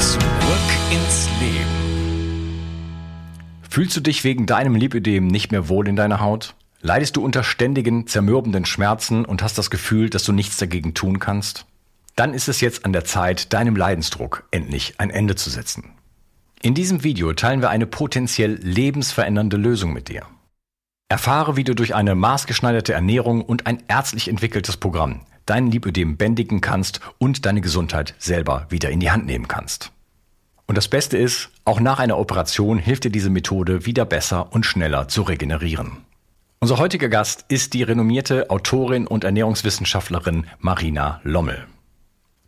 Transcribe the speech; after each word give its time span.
Zurück 0.00 0.22
ins 0.90 1.28
Leben. 1.40 2.58
Fühlst 3.68 3.94
du 3.98 4.00
dich 4.00 4.24
wegen 4.24 4.46
deinem 4.46 4.74
Lipödem 4.74 5.26
nicht 5.26 5.52
mehr 5.52 5.68
wohl 5.68 5.86
in 5.88 5.94
deiner 5.94 6.20
Haut? 6.20 6.54
Leidest 6.80 7.16
du 7.16 7.22
unter 7.22 7.44
ständigen, 7.44 8.06
zermürbenden 8.06 8.64
Schmerzen 8.64 9.26
und 9.26 9.42
hast 9.42 9.58
das 9.58 9.68
Gefühl, 9.68 10.08
dass 10.08 10.24
du 10.24 10.32
nichts 10.32 10.56
dagegen 10.56 10.94
tun 10.94 11.18
kannst? 11.18 11.66
Dann 12.16 12.32
ist 12.32 12.48
es 12.48 12.62
jetzt 12.62 12.86
an 12.86 12.94
der 12.94 13.04
Zeit, 13.04 13.52
deinem 13.52 13.76
Leidensdruck 13.76 14.48
endlich 14.50 14.94
ein 14.96 15.10
Ende 15.10 15.34
zu 15.34 15.50
setzen. 15.50 15.92
In 16.62 16.74
diesem 16.74 17.04
Video 17.04 17.34
teilen 17.34 17.60
wir 17.60 17.68
eine 17.68 17.86
potenziell 17.86 18.54
lebensverändernde 18.54 19.58
Lösung 19.58 19.92
mit 19.92 20.08
dir. 20.08 20.22
Erfahre, 21.10 21.56
wie 21.56 21.64
du 21.64 21.74
durch 21.74 21.94
eine 21.94 22.14
maßgeschneiderte 22.14 22.92
Ernährung 22.92 23.42
und 23.42 23.66
ein 23.66 23.82
ärztlich 23.88 24.28
entwickeltes 24.28 24.76
Programm 24.76 25.22
dein 25.50 25.66
Lipödem 25.68 26.16
bändigen 26.16 26.60
kannst 26.60 27.00
und 27.18 27.44
deine 27.44 27.60
Gesundheit 27.60 28.14
selber 28.18 28.66
wieder 28.68 28.90
in 28.90 29.00
die 29.00 29.10
Hand 29.10 29.26
nehmen 29.26 29.48
kannst. 29.48 29.90
Und 30.66 30.78
das 30.78 30.86
Beste 30.86 31.18
ist, 31.18 31.50
auch 31.64 31.80
nach 31.80 31.98
einer 31.98 32.16
Operation 32.16 32.78
hilft 32.78 33.02
dir 33.02 33.10
diese 33.10 33.30
Methode 33.30 33.84
wieder 33.84 34.04
besser 34.04 34.52
und 34.52 34.64
schneller 34.64 35.08
zu 35.08 35.22
regenerieren. 35.22 36.04
Unser 36.60 36.78
heutiger 36.78 37.08
Gast 37.08 37.46
ist 37.48 37.74
die 37.74 37.82
renommierte 37.82 38.48
Autorin 38.50 39.08
und 39.08 39.24
Ernährungswissenschaftlerin 39.24 40.46
Marina 40.60 41.20
Lommel. 41.24 41.66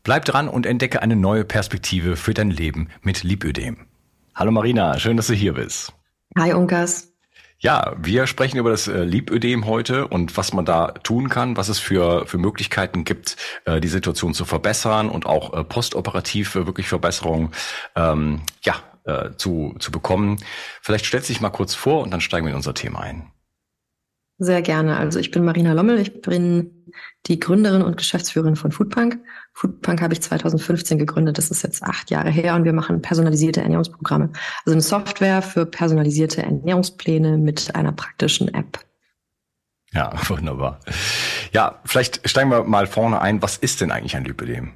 Bleib 0.04 0.24
dran 0.24 0.48
und 0.48 0.66
entdecke 0.66 1.02
eine 1.02 1.16
neue 1.16 1.44
Perspektive 1.44 2.14
für 2.14 2.34
dein 2.34 2.50
Leben 2.50 2.88
mit 3.02 3.24
Lipödem. 3.24 3.78
Hallo 4.36 4.52
Marina, 4.52 4.96
schön, 5.00 5.16
dass 5.16 5.26
du 5.26 5.34
hier 5.34 5.54
bist. 5.54 5.92
Hi 6.38 6.52
Unkas. 6.52 7.11
Ja, 7.62 7.94
wir 7.96 8.26
sprechen 8.26 8.58
über 8.58 8.70
das 8.70 8.88
äh, 8.88 9.04
Lipödem 9.04 9.66
heute 9.66 10.08
und 10.08 10.36
was 10.36 10.52
man 10.52 10.64
da 10.64 10.88
tun 10.88 11.28
kann, 11.28 11.56
was 11.56 11.68
es 11.68 11.78
für, 11.78 12.26
für 12.26 12.36
Möglichkeiten 12.36 13.04
gibt, 13.04 13.36
äh, 13.66 13.80
die 13.80 13.86
Situation 13.86 14.34
zu 14.34 14.44
verbessern 14.44 15.08
und 15.08 15.26
auch 15.26 15.54
äh, 15.54 15.62
postoperativ 15.62 16.56
wirklich 16.56 16.88
Verbesserungen 16.88 17.52
ähm, 17.94 18.42
ja, 18.64 18.74
äh, 19.04 19.36
zu, 19.36 19.76
zu 19.78 19.92
bekommen. 19.92 20.38
Vielleicht 20.80 21.06
stellst 21.06 21.28
du 21.28 21.34
dich 21.34 21.40
mal 21.40 21.50
kurz 21.50 21.76
vor 21.76 22.02
und 22.02 22.10
dann 22.10 22.20
steigen 22.20 22.46
wir 22.46 22.50
in 22.50 22.56
unser 22.56 22.74
Thema 22.74 22.98
ein. 23.02 23.30
Sehr 24.42 24.60
gerne. 24.60 24.96
Also 24.96 25.20
ich 25.20 25.30
bin 25.30 25.44
Marina 25.44 25.72
Lommel, 25.72 26.00
ich 26.00 26.20
bin 26.20 26.92
die 27.26 27.38
Gründerin 27.38 27.82
und 27.82 27.96
Geschäftsführerin 27.96 28.56
von 28.56 28.72
Foodpunk. 28.72 29.20
Foodpunk 29.52 30.02
habe 30.02 30.14
ich 30.14 30.20
2015 30.20 30.98
gegründet, 30.98 31.38
das 31.38 31.52
ist 31.52 31.62
jetzt 31.62 31.84
acht 31.84 32.10
Jahre 32.10 32.28
her 32.28 32.56
und 32.56 32.64
wir 32.64 32.72
machen 32.72 33.00
personalisierte 33.00 33.62
Ernährungsprogramme. 33.62 34.30
Also 34.64 34.72
eine 34.72 34.80
Software 34.80 35.42
für 35.42 35.64
personalisierte 35.64 36.42
Ernährungspläne 36.42 37.38
mit 37.38 37.76
einer 37.76 37.92
praktischen 37.92 38.52
App. 38.52 38.80
Ja, 39.92 40.10
wunderbar. 40.28 40.80
Ja, 41.52 41.80
vielleicht 41.84 42.28
steigen 42.28 42.50
wir 42.50 42.64
mal 42.64 42.88
vorne 42.88 43.20
ein. 43.20 43.42
Was 43.42 43.58
ist 43.58 43.80
denn 43.80 43.92
eigentlich 43.92 44.16
ein 44.16 44.24
Lipödem? 44.24 44.72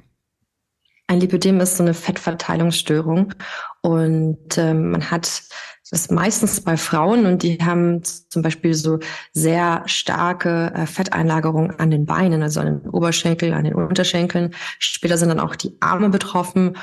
Ein 1.07 1.21
Lipödem 1.21 1.59
ist 1.61 1.77
so 1.77 1.83
eine 1.83 1.93
Fettverteilungsstörung 1.93 3.33
und 3.81 4.57
ähm, 4.57 4.91
man 4.91 5.09
hat 5.09 5.43
das 5.89 6.01
ist 6.01 6.11
meistens 6.11 6.59
bei 6.59 6.75
Frauen 6.75 7.25
und 7.25 7.43
die 7.43 7.59
haben 7.59 8.03
zum 8.03 8.41
Beispiel 8.41 8.73
so 8.73 8.99
sehr 9.31 9.83
starke 9.85 10.73
äh, 10.75 10.85
Fetteinlagerungen 10.85 11.79
an 11.79 11.91
den 11.91 12.05
Beinen, 12.05 12.43
also 12.43 12.59
an 12.59 12.81
den 12.81 12.89
Oberschenkeln, 12.89 13.53
an 13.53 13.63
den 13.63 13.73
Unterschenkeln. 13.73 14.53
Später 14.79 15.17
sind 15.17 15.29
dann 15.29 15.39
auch 15.39 15.55
die 15.55 15.77
Arme 15.79 16.09
betroffen 16.09 16.75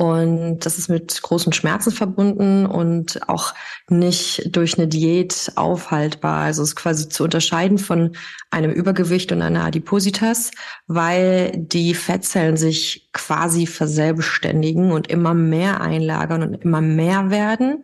und 0.00 0.60
das 0.60 0.78
ist 0.78 0.88
mit 0.88 1.22
großen 1.22 1.52
Schmerzen 1.52 1.90
verbunden 1.90 2.66
und 2.66 3.28
auch 3.28 3.52
nicht 3.88 4.54
durch 4.54 4.78
eine 4.78 4.86
Diät 4.86 5.50
aufhaltbar. 5.56 6.44
Also 6.44 6.62
es 6.62 6.68
ist 6.68 6.76
quasi 6.76 7.08
zu 7.08 7.24
unterscheiden 7.24 7.78
von 7.78 8.12
einem 8.52 8.70
Übergewicht 8.70 9.32
und 9.32 9.42
einer 9.42 9.64
Adipositas, 9.64 10.52
weil 10.86 11.50
die 11.56 11.94
Fettzellen 11.94 12.56
sich 12.56 13.10
quasi 13.12 13.66
verselbstständigen 13.66 14.92
und 14.92 15.08
immer 15.08 15.34
mehr 15.34 15.80
einlagern 15.80 16.44
und 16.44 16.54
immer 16.62 16.80
mehr 16.80 17.30
werden. 17.30 17.82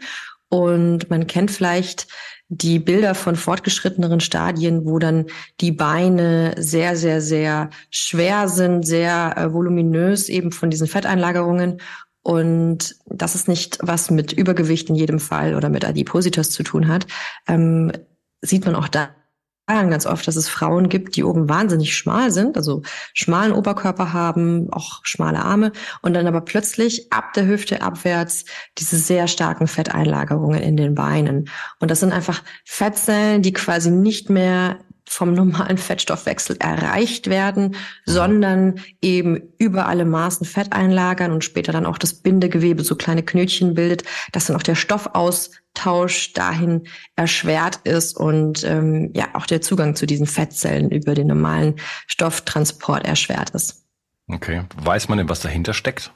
Und 0.49 1.11
man 1.11 1.27
kennt 1.27 1.50
vielleicht 1.50 2.06
die 2.49 2.79
Bilder 2.79 3.15
von 3.15 3.37
fortgeschritteneren 3.37 4.21
Stadien, 4.21 4.85
wo 4.85 4.99
dann 4.99 5.27
die 5.61 5.73
Beine 5.73 6.55
sehr, 6.59 6.97
sehr, 6.97 7.21
sehr 7.21 7.71
schwer 7.91 8.49
sind, 8.49 8.87
sehr 8.87 9.35
äh, 9.37 9.53
voluminös 9.53 10.29
eben 10.29 10.53
von 10.53 10.71
diesen 10.71 10.87
Fetteinlagerungen. 10.87 11.81
Und 12.25 12.97
das 13.06 13.35
ist 13.35 13.49
nicht 13.49 13.79
was 13.82 14.11
mit 14.11 14.32
Übergewicht 14.32 14.88
in 14.88 14.97
jedem 14.97 15.21
Fall 15.21 15.55
oder 15.55 15.69
mit 15.69 15.85
Adipositas 15.85 16.50
zu 16.50 16.62
tun 16.62 16.88
hat. 16.88 17.06
Ähm, 17.47 17.93
sieht 18.41 18.65
man 18.65 18.75
auch 18.75 18.88
da 18.88 19.11
ganz 19.67 20.06
oft, 20.06 20.26
dass 20.29 20.37
es 20.37 20.49
Frauen 20.49 20.88
gibt, 20.88 21.17
die 21.17 21.25
oben 21.25 21.49
wahnsinnig 21.49 21.97
schmal 21.97 22.31
sind, 22.31 22.56
also 22.56 22.82
schmalen 23.15 23.53
Oberkörper 23.53 24.12
haben, 24.12 24.69
auch 24.71 25.00
schmale 25.05 25.38
Arme 25.38 25.73
und 26.03 26.15
dann 26.15 26.26
aber 26.26 26.43
plötzlich 26.43 27.12
ab 27.12 27.32
der 27.32 27.47
Hüfte 27.47 27.81
abwärts 27.81 28.44
diese 28.79 28.97
sehr 28.97 29.27
starken 29.27 29.67
Fetteinlagerungen 29.67 30.61
in 30.61 30.77
den 30.77 30.94
Beinen. 30.94 31.49
Und 31.81 31.91
das 31.91 32.00
sind 32.00 32.12
einfach 32.12 32.43
Fettzellen, 32.65 33.43
die 33.43 33.53
quasi 33.53 33.91
nicht 33.91 34.29
mehr 34.29 34.79
vom 35.06 35.35
normalen 35.35 35.79
Fettstoffwechsel 35.79 36.56
erreicht 36.59 37.29
werden, 37.29 37.77
sondern 38.05 38.81
eben 39.03 39.41
über 39.59 39.87
alle 39.87 40.05
Maßen 40.05 40.47
Fett 40.47 40.73
einlagern 40.73 41.33
und 41.33 41.45
später 41.45 41.73
dann 41.73 41.87
auch 41.87 41.99
das 41.99 42.15
Bindegewebe 42.15 42.83
so 42.83 42.97
kleine 42.97 43.23
Knötchen 43.23 43.75
bildet, 43.75 44.05
dass 44.33 44.47
dann 44.47 44.56
auch 44.56 44.62
der 44.62 44.75
Stoffaustausch 44.75 46.33
dahin 46.33 46.87
erschwert 47.17 47.81
ist 47.85 48.17
und 48.17 48.65
ähm, 48.65 49.11
ja 49.15 49.29
auch 49.35 49.47
der 49.47 49.61
Zugang 49.61 49.95
zu 49.95 50.06
diesen 50.06 50.27
Fettzellen 50.27 50.91
über 50.91 51.15
den 51.15 51.29
normalen 51.29 51.77
Stofftransport 52.06 53.05
erschwert 53.05 53.51
ist. 53.51 53.85
Okay. 54.29 54.62
Weiß 54.77 55.09
man 55.09 55.19
denn, 55.19 55.29
was 55.29 55.41
dahinter 55.41 55.75
steckt? 55.75 56.12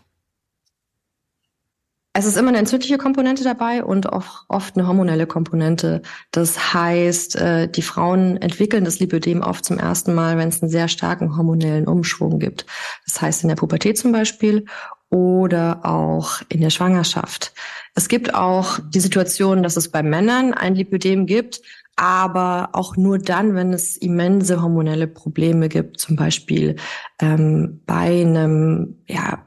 Es 2.14 2.26
ist 2.26 2.37
immer 2.37 2.49
eine 2.49 2.58
entzündliche 2.58 2.99
Komponente 2.99 3.44
dabei 3.44 3.84
und 3.84 4.12
auch 4.12 4.44
oft 4.49 4.76
eine 4.76 4.88
hormonelle 4.88 5.26
Komponente. 5.26 6.02
Das 6.32 6.75
heißt, 6.75 7.37
äh, 7.37 7.69
die 7.69 7.82
Frauen 7.82 8.37
entwickeln 8.38 8.84
das 8.84 8.99
Lipödem 8.99 9.43
oft 9.43 9.64
zum 9.64 9.78
ersten 9.78 10.14
Mal, 10.14 10.37
wenn 10.37 10.49
es 10.49 10.62
einen 10.62 10.70
sehr 10.70 10.88
starken 10.88 11.37
hormonellen 11.37 11.87
Umschwung 11.87 12.38
gibt. 12.38 12.66
Das 13.06 13.20
heißt 13.20 13.43
in 13.43 13.49
der 13.49 13.56
Pubertät 13.56 13.99
zum 13.99 14.10
Beispiel 14.10 14.64
oder 15.10 15.84
auch 15.84 16.43
in 16.49 16.60
der 16.60 16.70
Schwangerschaft. 16.70 17.52
Es 17.94 18.08
gibt 18.08 18.34
auch 18.34 18.78
die 18.88 19.00
Situation, 19.00 19.62
dass 19.62 19.76
es 19.76 19.90
bei 19.90 20.02
Männern 20.02 20.54
ein 20.54 20.75
Lipödem 20.75 21.26
gibt, 21.26 21.62
aber 21.96 22.70
auch 22.72 22.96
nur 22.96 23.19
dann, 23.19 23.54
wenn 23.54 23.72
es 23.72 23.96
immense 23.96 24.62
hormonelle 24.62 25.08
Probleme 25.08 25.69
gibt, 25.69 25.99
zum 25.99 26.16
Beispiel 26.16 26.76
ähm, 27.20 27.81
bei 27.87 28.20
einem 28.20 28.99
ja, 29.08 29.44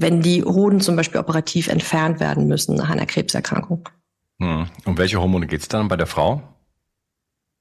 wenn 0.00 0.22
die 0.22 0.42
Hoden 0.44 0.80
zum 0.80 0.96
Beispiel 0.96 1.20
operativ 1.20 1.68
entfernt 1.68 2.20
werden 2.20 2.46
müssen 2.46 2.76
nach 2.76 2.90
einer 2.90 3.06
Krebserkrankung. 3.06 3.88
Hm. 4.40 4.66
Um 4.86 4.98
welche 4.98 5.20
Hormone 5.20 5.46
geht 5.46 5.60
es 5.60 5.68
dann 5.68 5.88
bei 5.88 5.96
der 5.96 6.06
Frau? 6.06 6.42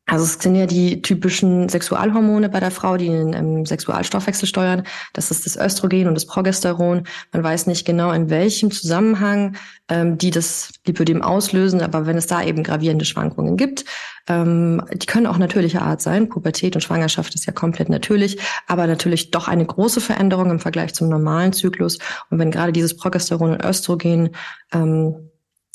Also 0.10 0.26
es 0.26 0.34
sind 0.34 0.56
ja 0.56 0.66
die 0.66 1.02
typischen 1.02 1.70
Sexualhormone 1.70 2.50
bei 2.50 2.60
der 2.60 2.72
Frau, 2.72 2.98
die 2.98 3.10
den 3.10 3.34
ähm, 3.34 3.66
Sexualstoffwechsel 3.66 4.48
steuern. 4.48 4.84
Das 5.14 5.30
ist 5.30 5.46
das 5.46 5.56
Östrogen 5.56 6.08
und 6.08 6.16
das 6.16 6.26
Progesteron. 6.26 7.04
Man 7.32 7.44
weiß 7.44 7.68
nicht 7.68 7.86
genau, 7.86 8.12
in 8.12 8.30
welchem 8.30 8.72
Zusammenhang 8.72 9.56
ähm, 9.88 10.18
die 10.18 10.32
das 10.32 10.72
Lipödem 10.86 11.22
auslösen, 11.22 11.82
aber 11.82 12.08
wenn 12.08 12.18
es 12.18 12.28
da 12.28 12.44
eben 12.44 12.64
gravierende 12.64 13.06
Schwankungen 13.06 13.56
gibt, 13.56 13.86
ähm, 14.28 14.84
die 14.94 15.06
können 15.06 15.28
auch 15.28 15.38
natürlicher 15.38 15.84
Art 15.84 16.02
sein. 16.02 16.30
Pubertät 16.30 16.76
und 16.76 16.82
Schwangerschaft 16.82 17.36
ist 17.36 17.46
ja 17.46 17.54
komplett 17.54 17.90
natürlich, 17.90 18.40
aber 18.68 18.88
natürlich 18.88 19.32
doch 19.32 19.48
eine 19.48 19.66
große 19.66 20.02
Veränderung 20.02 20.50
im 20.50 20.60
Vergleich 20.60 20.94
zum 20.94 21.10
normalen 21.10 21.54
Zyklus. 21.54 22.00
Und 22.30 22.40
wenn 22.40 22.52
gerade 22.52 22.72
dieses 22.72 22.98
Progesteron 22.98 23.52
und 23.52 23.64
Östrogen 23.64 24.30
ähm, 24.74 25.29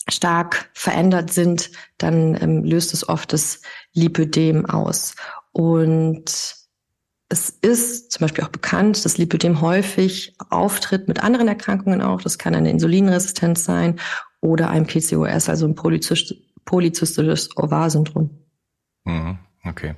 stark 0.09 0.71
verändert 0.75 1.33
sind, 1.33 1.71
dann 1.99 2.41
ähm, 2.41 2.65
löst 2.65 2.93
es 2.93 3.09
oft 3.09 3.33
das 3.33 3.61
Lipödem 3.93 4.67
aus. 4.67 5.15
Und 5.53 6.65
es 7.29 7.51
ist 7.51 8.13
zum 8.13 8.21
Beispiel 8.21 8.45
auch 8.45 8.49
bekannt, 8.49 9.05
dass 9.05 9.19
Lipödem 9.19 9.61
häufig 9.61 10.37
auftritt 10.51 11.09
mit 11.09 11.23
anderen 11.23 11.49
Erkrankungen 11.49 12.03
auch. 12.03 12.21
Das 12.21 12.39
kann 12.39 12.55
eine 12.55 12.71
Insulinresistenz 12.71 13.65
sein 13.65 13.99
oder 14.41 14.69
ein 14.71 14.87
PCOS, 14.87 15.49
also 15.49 15.67
ein 15.67 15.75
polyzystisches 15.75 17.57
Ovar-Syndrom. 17.57 18.31
Mhm. 19.05 19.39
Okay. 19.67 19.95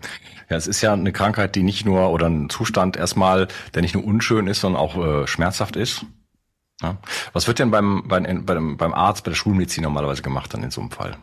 Ja, 0.49 0.57
es 0.57 0.69
ist 0.69 0.81
ja 0.81 0.93
eine 0.93 1.13
Krankheit, 1.13 1.57
die 1.57 1.65
nicht 1.65 1.85
nur 1.85 2.11
oder 2.11 2.29
ein 2.29 2.49
Zustand 2.49 2.97
erstmal, 2.97 3.49
der 3.75 3.83
nicht 3.83 3.95
nur 3.95 4.05
unschön 4.05 4.47
ist, 4.47 4.61
sondern 4.61 4.81
auch 4.81 4.97
äh, 4.97 5.27
schmerzhaft 5.27 5.75
ist. 5.75 6.07
Ja. 6.83 6.99
Was 7.33 7.47
wird 7.47 7.59
denn 7.59 7.71
beim, 7.71 8.07
beim, 8.07 8.77
beim, 8.77 8.95
Arzt, 8.95 9.25
bei 9.25 9.31
der 9.31 9.37
Schulmedizin 9.37 9.83
normalerweise 9.83 10.23
gemacht 10.23 10.53
dann 10.53 10.63
in 10.63 10.71
so 10.71 10.81
einem 10.81 10.91
Fall? 10.91 11.17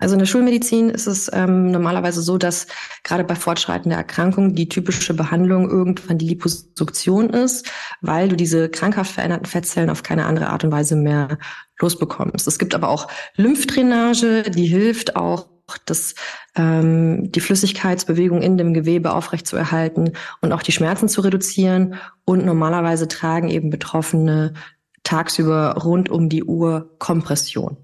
Also 0.00 0.14
in 0.14 0.20
der 0.20 0.26
Schulmedizin 0.26 0.90
ist 0.90 1.08
es 1.08 1.28
ähm, 1.32 1.72
normalerweise 1.72 2.22
so, 2.22 2.38
dass 2.38 2.68
gerade 3.02 3.24
bei 3.24 3.34
fortschreitender 3.34 3.96
Erkrankung 3.96 4.54
die 4.54 4.68
typische 4.68 5.12
Behandlung 5.12 5.68
irgendwann 5.68 6.18
die 6.18 6.28
Liposuktion 6.28 7.30
ist, 7.30 7.68
weil 8.00 8.28
du 8.28 8.36
diese 8.36 8.68
krankhaft 8.68 9.10
veränderten 9.10 9.46
Fettzellen 9.46 9.90
auf 9.90 10.04
keine 10.04 10.26
andere 10.26 10.50
Art 10.50 10.62
und 10.62 10.70
Weise 10.70 10.94
mehr 10.94 11.38
losbekommst. 11.80 12.46
Es 12.46 12.60
gibt 12.60 12.76
aber 12.76 12.90
auch 12.90 13.08
Lymphdrainage, 13.34 14.42
die 14.42 14.66
hilft 14.66 15.16
auch 15.16 15.48
das, 15.84 16.14
ähm, 16.56 17.30
die 17.30 17.40
Flüssigkeitsbewegung 17.40 18.40
in 18.40 18.56
dem 18.56 18.72
Gewebe 18.72 19.12
aufrechtzuerhalten 19.12 20.12
und 20.40 20.52
auch 20.52 20.62
die 20.62 20.72
Schmerzen 20.72 21.08
zu 21.08 21.20
reduzieren. 21.20 21.96
Und 22.24 22.46
normalerweise 22.46 23.08
tragen 23.08 23.48
eben 23.48 23.70
Betroffene 23.70 24.54
tagsüber 25.02 25.74
rund 25.74 26.08
um 26.08 26.28
die 26.28 26.44
Uhr 26.44 26.94
Kompression. 26.98 27.76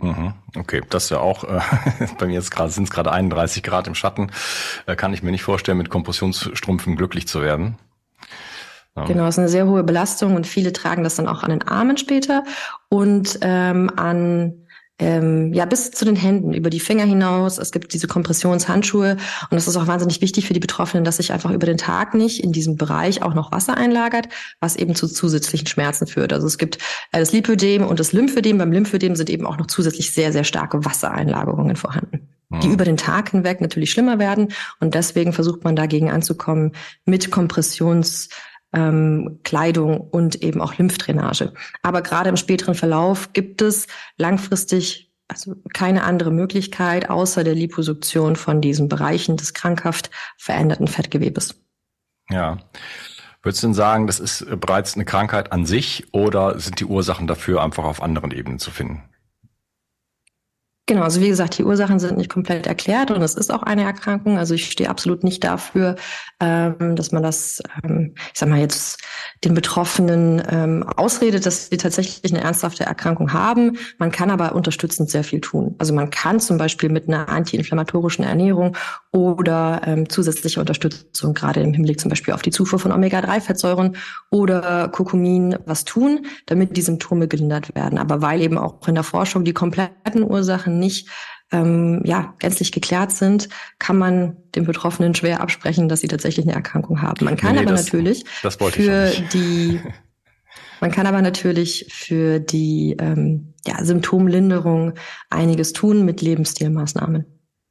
Mhm, 0.00 0.34
okay, 0.56 0.82
das 0.90 1.04
ist 1.04 1.10
ja 1.10 1.18
auch, 1.18 1.44
äh, 1.44 1.60
bei 2.18 2.26
mir 2.26 2.34
jetzt 2.34 2.50
gerade 2.50 2.70
sind 2.70 2.84
es 2.84 2.90
gerade 2.90 3.10
31 3.10 3.62
Grad 3.62 3.88
im 3.88 3.94
Schatten, 3.94 4.30
äh, 4.86 4.94
kann 4.94 5.12
ich 5.12 5.22
mir 5.22 5.32
nicht 5.32 5.42
vorstellen, 5.42 5.78
mit 5.78 5.90
Kompressionsstrümpfen 5.90 6.96
glücklich 6.96 7.26
zu 7.26 7.42
werden. 7.42 7.78
Genau, 9.06 9.26
es 9.26 9.36
ist 9.36 9.38
eine 9.38 9.48
sehr 9.48 9.66
hohe 9.66 9.84
Belastung 9.84 10.34
und 10.34 10.46
viele 10.46 10.72
tragen 10.72 11.04
das 11.04 11.16
dann 11.16 11.28
auch 11.28 11.42
an 11.42 11.50
den 11.50 11.62
Armen 11.62 11.96
später 11.96 12.44
und 12.88 13.38
ähm, 13.42 13.90
an 13.96 14.66
ähm, 14.98 15.52
ja, 15.52 15.64
bis 15.64 15.90
zu 15.90 16.04
den 16.04 16.16
Händen, 16.16 16.52
über 16.52 16.70
die 16.70 16.80
Finger 16.80 17.04
hinaus. 17.04 17.58
Es 17.58 17.70
gibt 17.70 17.92
diese 17.92 18.08
Kompressionshandschuhe 18.08 19.16
und 19.50 19.56
es 19.56 19.68
ist 19.68 19.76
auch 19.76 19.86
wahnsinnig 19.86 20.20
wichtig 20.20 20.46
für 20.46 20.54
die 20.54 20.60
Betroffenen, 20.60 21.04
dass 21.04 21.18
sich 21.18 21.32
einfach 21.32 21.52
über 21.52 21.66
den 21.66 21.78
Tag 21.78 22.14
nicht 22.14 22.42
in 22.42 22.52
diesem 22.52 22.76
Bereich 22.76 23.22
auch 23.22 23.34
noch 23.34 23.52
Wasser 23.52 23.76
einlagert, 23.76 24.28
was 24.60 24.76
eben 24.76 24.94
zu 24.94 25.06
zusätzlichen 25.06 25.66
Schmerzen 25.66 26.06
führt. 26.06 26.32
Also 26.32 26.46
es 26.46 26.58
gibt 26.58 26.78
äh, 27.12 27.20
das 27.20 27.32
Lipödem 27.32 27.86
und 27.86 28.00
das 28.00 28.12
Lymphödem. 28.12 28.58
Beim 28.58 28.72
Lymphödem 28.72 29.14
sind 29.16 29.30
eben 29.30 29.46
auch 29.46 29.58
noch 29.58 29.66
zusätzlich 29.66 30.12
sehr, 30.12 30.32
sehr 30.32 30.44
starke 30.44 30.84
Wassereinlagerungen 30.84 31.76
vorhanden 31.76 32.28
die 32.62 32.68
mhm. 32.68 32.72
über 32.72 32.84
den 32.86 32.96
Tag 32.96 33.30
hinweg 33.32 33.60
natürlich 33.60 33.90
schlimmer 33.90 34.18
werden. 34.18 34.48
Und 34.80 34.94
deswegen 34.94 35.34
versucht 35.34 35.64
man 35.64 35.76
dagegen 35.76 36.10
anzukommen 36.10 36.72
mit 37.04 37.30
Kompressions, 37.30 38.30
ähm, 38.72 39.40
Kleidung 39.44 40.00
und 40.00 40.42
eben 40.42 40.60
auch 40.60 40.76
Lymphdrainage. 40.76 41.52
Aber 41.82 42.02
gerade 42.02 42.28
im 42.28 42.36
späteren 42.36 42.74
Verlauf 42.74 43.32
gibt 43.32 43.62
es 43.62 43.86
langfristig 44.16 45.08
also 45.28 45.56
keine 45.74 46.04
andere 46.04 46.30
Möglichkeit 46.30 47.10
außer 47.10 47.44
der 47.44 47.54
Liposuktion 47.54 48.34
von 48.34 48.62
diesen 48.62 48.88
Bereichen 48.88 49.36
des 49.36 49.52
krankhaft 49.52 50.10
veränderten 50.38 50.88
Fettgewebes. 50.88 51.62
Ja. 52.30 52.58
Würdest 53.42 53.62
du 53.62 53.68
denn 53.68 53.74
sagen, 53.74 54.06
das 54.06 54.20
ist 54.20 54.46
bereits 54.58 54.94
eine 54.94 55.04
Krankheit 55.04 55.52
an 55.52 55.64
sich 55.64 56.06
oder 56.12 56.58
sind 56.58 56.80
die 56.80 56.86
Ursachen 56.86 57.26
dafür 57.26 57.62
einfach 57.62 57.84
auf 57.84 58.02
anderen 58.02 58.30
Ebenen 58.30 58.58
zu 58.58 58.70
finden? 58.70 59.02
Genau, 60.88 61.02
also 61.02 61.20
wie 61.20 61.28
gesagt, 61.28 61.58
die 61.58 61.64
Ursachen 61.64 61.98
sind 61.98 62.16
nicht 62.16 62.30
komplett 62.30 62.66
erklärt 62.66 63.10
und 63.10 63.20
es 63.20 63.34
ist 63.34 63.52
auch 63.52 63.62
eine 63.62 63.82
Erkrankung. 63.82 64.38
Also 64.38 64.54
ich 64.54 64.70
stehe 64.70 64.88
absolut 64.88 65.22
nicht 65.22 65.44
dafür, 65.44 65.96
ähm, 66.40 66.96
dass 66.96 67.12
man 67.12 67.22
das, 67.22 67.62
ähm, 67.84 68.14
ich 68.32 68.38
sag 68.38 68.48
mal 68.48 68.58
jetzt 68.58 68.98
den 69.44 69.52
Betroffenen 69.52 70.42
ähm, 70.48 70.82
ausredet, 70.96 71.44
dass 71.44 71.68
sie 71.68 71.76
tatsächlich 71.76 72.32
eine 72.32 72.42
ernsthafte 72.42 72.84
Erkrankung 72.84 73.34
haben. 73.34 73.76
Man 73.98 74.10
kann 74.10 74.30
aber 74.30 74.54
unterstützend 74.54 75.10
sehr 75.10 75.24
viel 75.24 75.42
tun. 75.42 75.74
Also 75.76 75.92
man 75.92 76.08
kann 76.08 76.40
zum 76.40 76.56
Beispiel 76.56 76.88
mit 76.88 77.06
einer 77.06 77.28
antiinflammatorischen 77.28 78.24
Ernährung 78.24 78.74
oder 79.12 79.82
ähm, 79.84 80.08
zusätzliche 80.08 80.58
Unterstützung, 80.58 81.34
gerade 81.34 81.60
im 81.60 81.74
Hinblick 81.74 82.00
zum 82.00 82.08
Beispiel 82.08 82.32
auf 82.32 82.40
die 82.40 82.50
Zufuhr 82.50 82.78
von 82.78 82.92
Omega-3-Fettsäuren 82.92 83.96
oder 84.30 84.88
Kurkumin, 84.88 85.56
was 85.66 85.84
tun, 85.84 86.26
damit 86.46 86.78
die 86.78 86.82
Symptome 86.82 87.28
gelindert 87.28 87.74
werden. 87.74 87.98
Aber 87.98 88.22
weil 88.22 88.40
eben 88.40 88.56
auch 88.56 88.88
in 88.88 88.94
der 88.94 89.04
Forschung 89.04 89.44
die 89.44 89.52
kompletten 89.52 90.22
Ursachen 90.22 90.77
nicht 90.78 91.08
ähm, 91.50 92.02
ja, 92.04 92.34
gänzlich 92.38 92.72
geklärt 92.72 93.12
sind, 93.12 93.48
kann 93.78 93.96
man 93.96 94.36
den 94.54 94.64
Betroffenen 94.64 95.14
schwer 95.14 95.40
absprechen, 95.40 95.88
dass 95.88 96.00
sie 96.00 96.08
tatsächlich 96.08 96.46
eine 96.46 96.54
Erkrankung 96.54 97.00
haben. 97.00 97.24
Man 97.24 97.36
kann 97.36 97.54
nee, 97.54 97.62
aber 97.62 97.70
das, 97.70 97.86
natürlich 97.86 98.24
das 98.42 98.56
für 98.56 99.12
die 99.32 99.80
man 100.80 100.90
kann 100.90 101.06
aber 101.06 101.22
natürlich 101.22 101.86
für 101.90 102.38
die 102.38 102.96
ähm, 102.98 103.54
ja, 103.66 103.82
Symptomlinderung 103.84 104.94
einiges 105.30 105.72
tun 105.72 106.04
mit 106.04 106.20
Lebensstilmaßnahmen. 106.20 107.24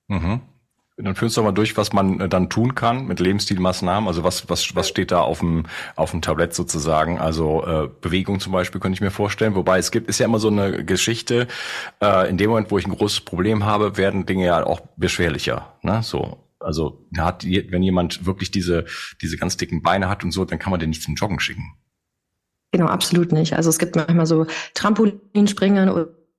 Mhm. 0.08 0.42
Dann 1.00 1.14
führst 1.14 1.38
du 1.38 1.44
mal 1.44 1.52
durch, 1.52 1.78
was 1.78 1.94
man 1.94 2.20
äh, 2.22 2.30
dann 2.30 2.50
tun 2.50 2.74
kann 2.74 3.06
mit 3.06 3.20
Lebensstilmaßnahmen. 3.20 4.08
Also 4.08 4.24
was, 4.24 4.50
was, 4.50 4.76
was 4.76 4.90
steht 4.90 5.12
da 5.12 5.22
auf 5.22 5.40
dem, 5.40 5.66
auf 5.96 6.10
dem 6.10 6.24
Tablett 6.24 6.56
sozusagen? 6.56 7.20
Also 7.20 7.64
äh, 7.66 7.90
Bewegung 8.02 8.40
zum 8.40 8.52
Beispiel 8.52 8.82
könnte 8.82 8.96
ich 8.96 9.02
mir 9.02 9.12
vorstellen. 9.12 9.54
Wobei 9.54 9.78
es 9.78 9.92
gibt, 9.92 10.10
ist 10.10 10.20
ja 10.20 10.26
immer 10.26 10.40
so 10.40 10.48
eine 10.48 10.84
Geschichte, 10.84 11.48
äh, 12.02 12.28
in 12.28 12.38
dem 12.38 12.50
Moment, 12.50 12.72
wo 12.72 12.80
ich 12.80 12.88
ein 12.88 12.96
großes 12.96 13.22
Problem 13.22 13.64
habe, 13.64 13.96
werden 13.98 14.26
Dinge 14.26 14.46
ja 14.46 14.66
auch 14.66 14.82
beschwerlicher. 14.98 15.76
Ne? 15.84 16.02
So. 16.02 16.44
Also 16.60 17.06
hat, 17.16 17.46
wenn 17.46 17.84
jemand 17.84 18.26
wirklich 18.26 18.50
diese, 18.50 18.86
diese 19.22 19.38
ganz 19.38 19.56
dicken 19.58 19.84
Beine 19.84 20.10
hat 20.10 20.24
und 20.24 20.32
so, 20.32 20.46
dann 20.46 20.58
kann 20.58 20.72
man 20.72 20.80
den 20.80 20.90
nicht 20.90 21.04
zum 21.04 21.14
Joggen 21.14 21.40
schicken. 21.40 21.78
Genau, 22.72 22.88
absolut 22.88 23.32
nicht. 23.32 23.54
Also 23.54 23.70
es 23.70 23.78
gibt 23.78 23.96
manchmal 23.96 24.26
so 24.26 24.48
Trampolinspringen 24.74 25.90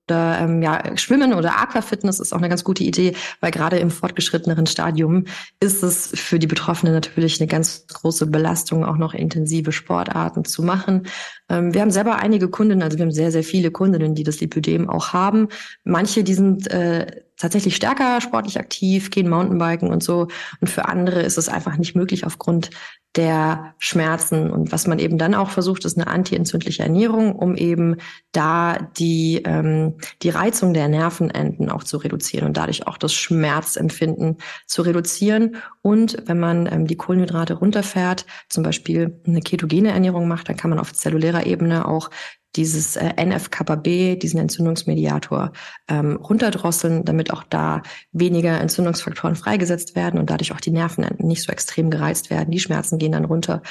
oder 0.09 0.39
ähm, 0.41 0.61
ja, 0.61 0.97
Schwimmen 0.97 1.33
oder 1.33 1.59
Aquafitness 1.59 2.19
ist 2.19 2.33
auch 2.33 2.39
eine 2.39 2.49
ganz 2.49 2.63
gute 2.63 2.83
Idee, 2.83 3.13
weil 3.41 3.51
gerade 3.51 3.77
im 3.77 3.91
fortgeschritteneren 3.91 4.65
Stadium 4.65 5.25
ist 5.59 5.83
es 5.83 6.11
für 6.15 6.39
die 6.39 6.47
Betroffenen 6.47 6.93
natürlich 6.93 7.39
eine 7.39 7.47
ganz 7.47 7.85
große 7.87 8.25
Belastung, 8.27 8.83
auch 8.83 8.97
noch 8.97 9.13
intensive 9.13 9.71
Sportarten 9.71 10.45
zu 10.45 10.63
machen. 10.63 11.07
Ähm, 11.49 11.73
wir 11.73 11.81
haben 11.81 11.91
selber 11.91 12.17
einige 12.17 12.49
Kunden, 12.49 12.81
also 12.81 12.97
wir 12.97 13.05
haben 13.05 13.11
sehr, 13.11 13.31
sehr 13.31 13.43
viele 13.43 13.69
Kundinnen, 13.69 14.15
die 14.15 14.23
das 14.23 14.39
Lipödem 14.39 14.89
auch 14.89 15.13
haben. 15.13 15.49
Manche, 15.83 16.23
die 16.23 16.33
sind 16.33 16.67
äh, 16.71 17.05
tatsächlich 17.37 17.75
stärker 17.75 18.19
sportlich 18.21 18.59
aktiv, 18.59 19.11
gehen 19.11 19.29
Mountainbiken 19.29 19.89
und 19.89 20.03
so. 20.03 20.27
Und 20.59 20.69
für 20.69 20.85
andere 20.85 21.21
ist 21.21 21.37
es 21.37 21.49
einfach 21.49 21.77
nicht 21.77 21.95
möglich 21.95 22.25
aufgrund 22.25 22.71
der 23.15 23.73
Schmerzen. 23.79 24.51
Und 24.51 24.71
was 24.71 24.85
man 24.85 24.99
eben 24.99 25.17
dann 25.17 25.33
auch 25.33 25.49
versucht, 25.49 25.83
ist 25.85 25.97
eine 25.97 26.07
antientzündliche 26.07 26.83
Ernährung, 26.83 27.35
um 27.35 27.55
eben 27.55 27.97
da 28.31 28.77
die, 28.97 29.41
ähm, 29.45 29.95
die 30.21 30.29
Reizung 30.29 30.73
der 30.73 30.87
Nervenenden 30.87 31.69
auch 31.69 31.83
zu 31.83 31.97
reduzieren 31.97 32.47
und 32.47 32.57
dadurch 32.57 32.85
auch 32.87 32.97
das 32.97 33.13
Schmerzempfinden 33.13 34.37
zu 34.67 34.83
reduzieren. 34.83 35.55
Und 35.81 36.17
wenn 36.25 36.39
man 36.39 36.69
ähm, 36.71 36.85
die 36.85 36.97
Kohlenhydrate 36.97 37.55
runterfährt, 37.55 38.25
zum 38.47 38.63
Beispiel 38.63 39.19
eine 39.25 39.41
ketogene 39.41 39.91
Ernährung 39.91 40.27
macht, 40.27 40.47
dann 40.47 40.57
kann 40.57 40.69
man 40.69 40.79
auf 40.79 40.93
zellulärer 40.93 41.45
Ebene 41.47 41.87
auch 41.87 42.11
dieses 42.55 42.95
äh, 42.95 43.13
NF-kappa-B, 43.15 44.15
diesen 44.15 44.39
Entzündungsmediator, 44.39 45.51
ähm, 45.87 46.15
runterdrosseln, 46.17 47.05
damit 47.05 47.31
auch 47.31 47.43
da 47.43 47.83
weniger 48.11 48.59
Entzündungsfaktoren 48.59 49.35
freigesetzt 49.35 49.95
werden 49.95 50.19
und 50.19 50.29
dadurch 50.29 50.51
auch 50.51 50.61
die 50.61 50.71
Nervenenden 50.71 51.27
nicht 51.27 51.43
so 51.43 51.51
extrem 51.51 51.89
gereizt 51.89 52.29
werden. 52.29 52.51
Die 52.51 52.59
Schmerzen 52.59 52.97
gehen 52.97 53.11
dann 53.11 53.25
runter. 53.25 53.61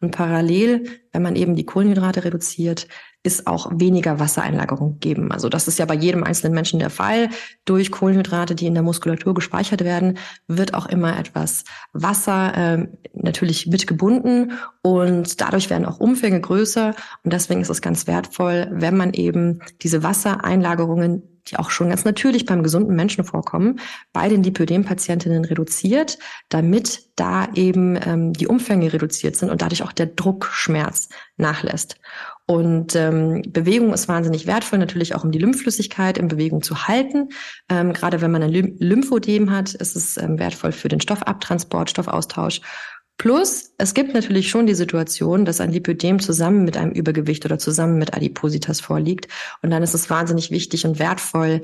Und 0.00 0.10
parallel, 0.12 0.84
wenn 1.12 1.22
man 1.22 1.36
eben 1.36 1.56
die 1.56 1.66
Kohlenhydrate 1.66 2.24
reduziert, 2.24 2.86
ist 3.22 3.46
auch 3.46 3.70
weniger 3.74 4.18
Wassereinlagerung 4.18 4.98
geben. 4.98 5.30
Also 5.30 5.50
das 5.50 5.68
ist 5.68 5.78
ja 5.78 5.84
bei 5.84 5.94
jedem 5.94 6.24
einzelnen 6.24 6.54
Menschen 6.54 6.78
der 6.78 6.88
Fall. 6.88 7.28
Durch 7.66 7.90
Kohlenhydrate, 7.90 8.54
die 8.54 8.66
in 8.66 8.72
der 8.72 8.82
Muskulatur 8.82 9.34
gespeichert 9.34 9.84
werden, 9.84 10.16
wird 10.48 10.72
auch 10.72 10.86
immer 10.86 11.18
etwas 11.18 11.64
Wasser 11.92 12.56
äh, 12.56 12.88
natürlich 13.12 13.66
mitgebunden 13.66 14.52
und 14.80 15.40
dadurch 15.40 15.68
werden 15.68 15.84
auch 15.84 16.00
Umfänge 16.00 16.40
größer. 16.40 16.94
Und 17.22 17.32
deswegen 17.32 17.60
ist 17.60 17.68
es 17.68 17.82
ganz 17.82 18.06
wertvoll, 18.06 18.68
wenn 18.72 18.96
man 18.96 19.12
eben 19.12 19.60
diese 19.82 20.02
Wassereinlagerungen 20.02 21.29
die 21.48 21.56
auch 21.56 21.70
schon 21.70 21.88
ganz 21.88 22.04
natürlich 22.04 22.46
beim 22.46 22.62
gesunden 22.62 22.94
Menschen 22.94 23.24
vorkommen, 23.24 23.80
bei 24.12 24.28
den 24.28 24.42
Lipödem-Patientinnen 24.42 25.44
reduziert, 25.44 26.18
damit 26.48 27.08
da 27.16 27.48
eben 27.54 27.98
ähm, 28.02 28.32
die 28.32 28.46
Umfänge 28.46 28.92
reduziert 28.92 29.36
sind 29.36 29.50
und 29.50 29.62
dadurch 29.62 29.82
auch 29.82 29.92
der 29.92 30.06
Druckschmerz 30.06 31.08
nachlässt. 31.36 31.96
Und 32.46 32.96
ähm, 32.96 33.42
Bewegung 33.46 33.92
ist 33.92 34.08
wahnsinnig 34.08 34.46
wertvoll, 34.46 34.78
natürlich 34.80 35.14
auch 35.14 35.22
um 35.22 35.30
die 35.30 35.38
Lymphflüssigkeit 35.38 36.18
in 36.18 36.28
Bewegung 36.28 36.62
zu 36.62 36.88
halten. 36.88 37.28
Ähm, 37.68 37.92
gerade 37.92 38.20
wenn 38.20 38.32
man 38.32 38.42
ein 38.42 38.50
Lymphodem 38.50 39.50
hat, 39.50 39.74
ist 39.74 39.94
es 39.94 40.16
ähm, 40.16 40.38
wertvoll 40.38 40.72
für 40.72 40.88
den 40.88 41.00
Stoffabtransport, 41.00 41.90
Stoffaustausch. 41.90 42.60
Plus, 43.20 43.74
es 43.76 43.92
gibt 43.92 44.14
natürlich 44.14 44.48
schon 44.48 44.66
die 44.66 44.74
Situation, 44.74 45.44
dass 45.44 45.60
ein 45.60 45.72
Lipödem 45.72 46.20
zusammen 46.20 46.64
mit 46.64 46.78
einem 46.78 46.92
Übergewicht 46.92 47.44
oder 47.44 47.58
zusammen 47.58 47.98
mit 47.98 48.14
Adipositas 48.14 48.80
vorliegt. 48.80 49.28
Und 49.60 49.68
dann 49.68 49.82
ist 49.82 49.92
es 49.92 50.08
wahnsinnig 50.08 50.50
wichtig 50.50 50.86
und 50.86 50.98
wertvoll, 50.98 51.60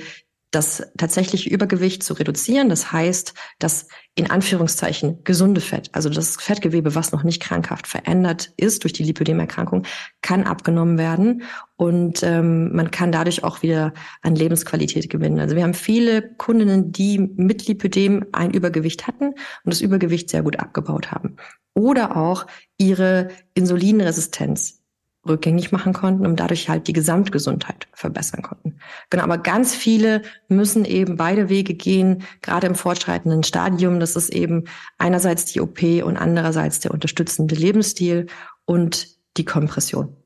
das 0.51 0.87
tatsächliche 0.97 1.51
Übergewicht 1.51 2.03
zu 2.03 2.15
reduzieren. 2.15 2.69
Das 2.69 2.93
heißt, 2.93 3.35
das 3.59 3.89
in 4.15 4.31
Anführungszeichen 4.31 5.23
gesunde 5.25 5.61
Fett, 5.61 5.91
also 5.93 6.09
das 6.09 6.37
Fettgewebe, 6.37 6.95
was 6.95 7.13
noch 7.13 7.23
nicht 7.23 7.43
krankhaft 7.43 7.87
verändert 7.87 8.53
ist 8.57 8.85
durch 8.85 8.95
die 8.95 9.03
Lipödemerkrankung, 9.03 9.83
kann 10.23 10.45
abgenommen 10.45 10.97
werden 10.97 11.43
und 11.77 12.23
ähm, 12.23 12.75
man 12.75 12.91
kann 12.91 13.13
dadurch 13.13 13.45
auch 13.45 13.63
wieder 13.63 13.93
an 14.23 14.35
Lebensqualität 14.35 15.11
gewinnen. 15.11 15.39
Also 15.39 15.57
wir 15.57 15.63
haben 15.63 15.75
viele 15.75 16.23
Kundinnen, 16.37 16.93
die 16.93 17.19
mit 17.19 17.67
Lipödem 17.67 18.25
ein 18.33 18.53
Übergewicht 18.53 19.07
hatten 19.07 19.27
und 19.27 19.37
das 19.65 19.83
Übergewicht 19.83 20.31
sehr 20.31 20.43
gut 20.43 20.59
abgebaut 20.59 21.13
haben. 21.13 21.37
Oder 21.75 22.17
auch 22.17 22.47
ihre 22.79 23.29
Insulinresistenz 23.53 24.81
rückgängig 25.29 25.73
machen 25.73 25.93
konnten 25.93 26.27
und 26.27 26.41
dadurch 26.41 26.69
halt 26.69 26.89
die 26.89 26.93
Gesamtgesundheit 26.93 27.89
verbessern 27.93 28.43
konnten. 28.43 28.79
Genau, 29.11 29.25
aber 29.25 29.39
ganz 29.39 29.75
viele 29.75 30.23
müssen 30.49 30.85
eben 30.85 31.17
beide 31.17 31.49
Wege 31.49 31.75
gehen, 31.75 32.23
gerade 32.43 32.67
im 32.67 32.75
fortschreitenden 32.75 33.43
Stadium. 33.43 34.01
Das 34.01 34.17
ist 34.17 34.31
eben 34.31 34.65
einerseits 34.99 35.47
die 35.47 35.61
OP 35.61 35.83
und 36.05 36.17
andererseits 36.17 36.81
der 36.81 36.93
unterstützende 36.93 37.55
Lebensstil 37.55 38.27
und 38.65 39.09
die 39.37 39.45
Kompression. 39.45 40.17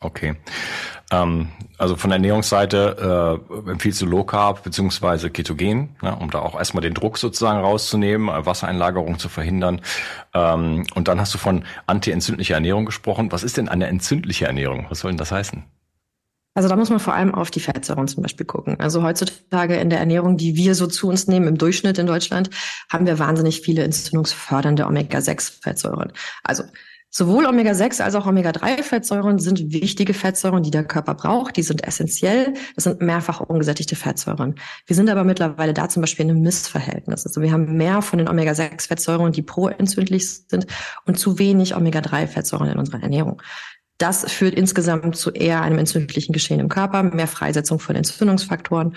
Okay. 0.00 0.36
Ähm, 1.10 1.48
also 1.78 1.96
von 1.96 2.10
der 2.10 2.16
Ernährungsseite 2.16 3.40
äh, 3.66 3.70
empfiehlst 3.70 4.00
du 4.02 4.06
Low 4.06 4.24
Carb 4.24 4.62
beziehungsweise 4.62 5.30
Ketogen, 5.30 5.96
ne, 6.02 6.16
um 6.16 6.30
da 6.30 6.40
auch 6.40 6.58
erstmal 6.58 6.82
den 6.82 6.94
Druck 6.94 7.18
sozusagen 7.18 7.60
rauszunehmen, 7.60 8.28
äh, 8.28 8.46
Wassereinlagerung 8.46 9.18
zu 9.18 9.28
verhindern. 9.28 9.80
Ähm, 10.32 10.86
und 10.94 11.08
dann 11.08 11.20
hast 11.20 11.34
du 11.34 11.38
von 11.38 11.64
antientzündlicher 11.86 12.54
Ernährung 12.54 12.86
gesprochen. 12.86 13.32
Was 13.32 13.42
ist 13.42 13.56
denn 13.56 13.68
eine 13.68 13.86
entzündliche 13.86 14.46
Ernährung? 14.46 14.86
Was 14.88 15.00
soll 15.00 15.10
denn 15.10 15.18
das 15.18 15.32
heißen? 15.32 15.64
Also 16.56 16.68
da 16.68 16.76
muss 16.76 16.88
man 16.88 17.00
vor 17.00 17.14
allem 17.14 17.34
auf 17.34 17.50
die 17.50 17.58
Fettsäuren 17.58 18.06
zum 18.06 18.22
Beispiel 18.22 18.46
gucken. 18.46 18.78
Also 18.78 19.02
heutzutage 19.02 19.74
in 19.74 19.90
der 19.90 19.98
Ernährung, 19.98 20.36
die 20.36 20.54
wir 20.54 20.76
so 20.76 20.86
zu 20.86 21.08
uns 21.08 21.26
nehmen, 21.26 21.48
im 21.48 21.58
Durchschnitt 21.58 21.98
in 21.98 22.06
Deutschland, 22.06 22.48
haben 22.88 23.06
wir 23.06 23.18
wahnsinnig 23.18 23.60
viele 23.62 23.82
entzündungsfördernde 23.82 24.86
Omega-6-Fettsäuren. 24.86 26.12
Also 26.44 26.62
Sowohl 27.16 27.46
Omega-6 27.46 28.02
als 28.02 28.16
auch 28.16 28.26
Omega-3-Fettsäuren 28.26 29.38
sind 29.38 29.72
wichtige 29.72 30.14
Fettsäuren, 30.14 30.64
die 30.64 30.72
der 30.72 30.82
Körper 30.82 31.14
braucht. 31.14 31.56
Die 31.56 31.62
sind 31.62 31.86
essentiell. 31.86 32.54
Das 32.74 32.82
sind 32.82 33.00
mehrfach 33.02 33.38
ungesättigte 33.38 33.94
Fettsäuren. 33.94 34.56
Wir 34.84 34.96
sind 34.96 35.08
aber 35.08 35.22
mittlerweile 35.22 35.72
da 35.72 35.88
zum 35.88 36.00
Beispiel 36.00 36.24
in 36.24 36.32
einem 36.32 36.42
Missverhältnis. 36.42 37.24
Also 37.24 37.40
wir 37.40 37.52
haben 37.52 37.76
mehr 37.76 38.02
von 38.02 38.18
den 38.18 38.28
Omega-6-Fettsäuren, 38.28 39.30
die 39.30 39.42
proentzündlich 39.42 40.28
sind 40.28 40.66
und 41.06 41.16
zu 41.16 41.38
wenig 41.38 41.76
Omega-3-Fettsäuren 41.76 42.68
in 42.68 42.78
unserer 42.78 43.04
Ernährung. 43.04 43.40
Das 43.98 44.28
führt 44.28 44.56
insgesamt 44.56 45.14
zu 45.14 45.30
eher 45.30 45.62
einem 45.62 45.78
entzündlichen 45.78 46.32
Geschehen 46.32 46.58
im 46.58 46.68
Körper, 46.68 47.04
mehr 47.04 47.28
Freisetzung 47.28 47.78
von 47.78 47.94
Entzündungsfaktoren. 47.94 48.96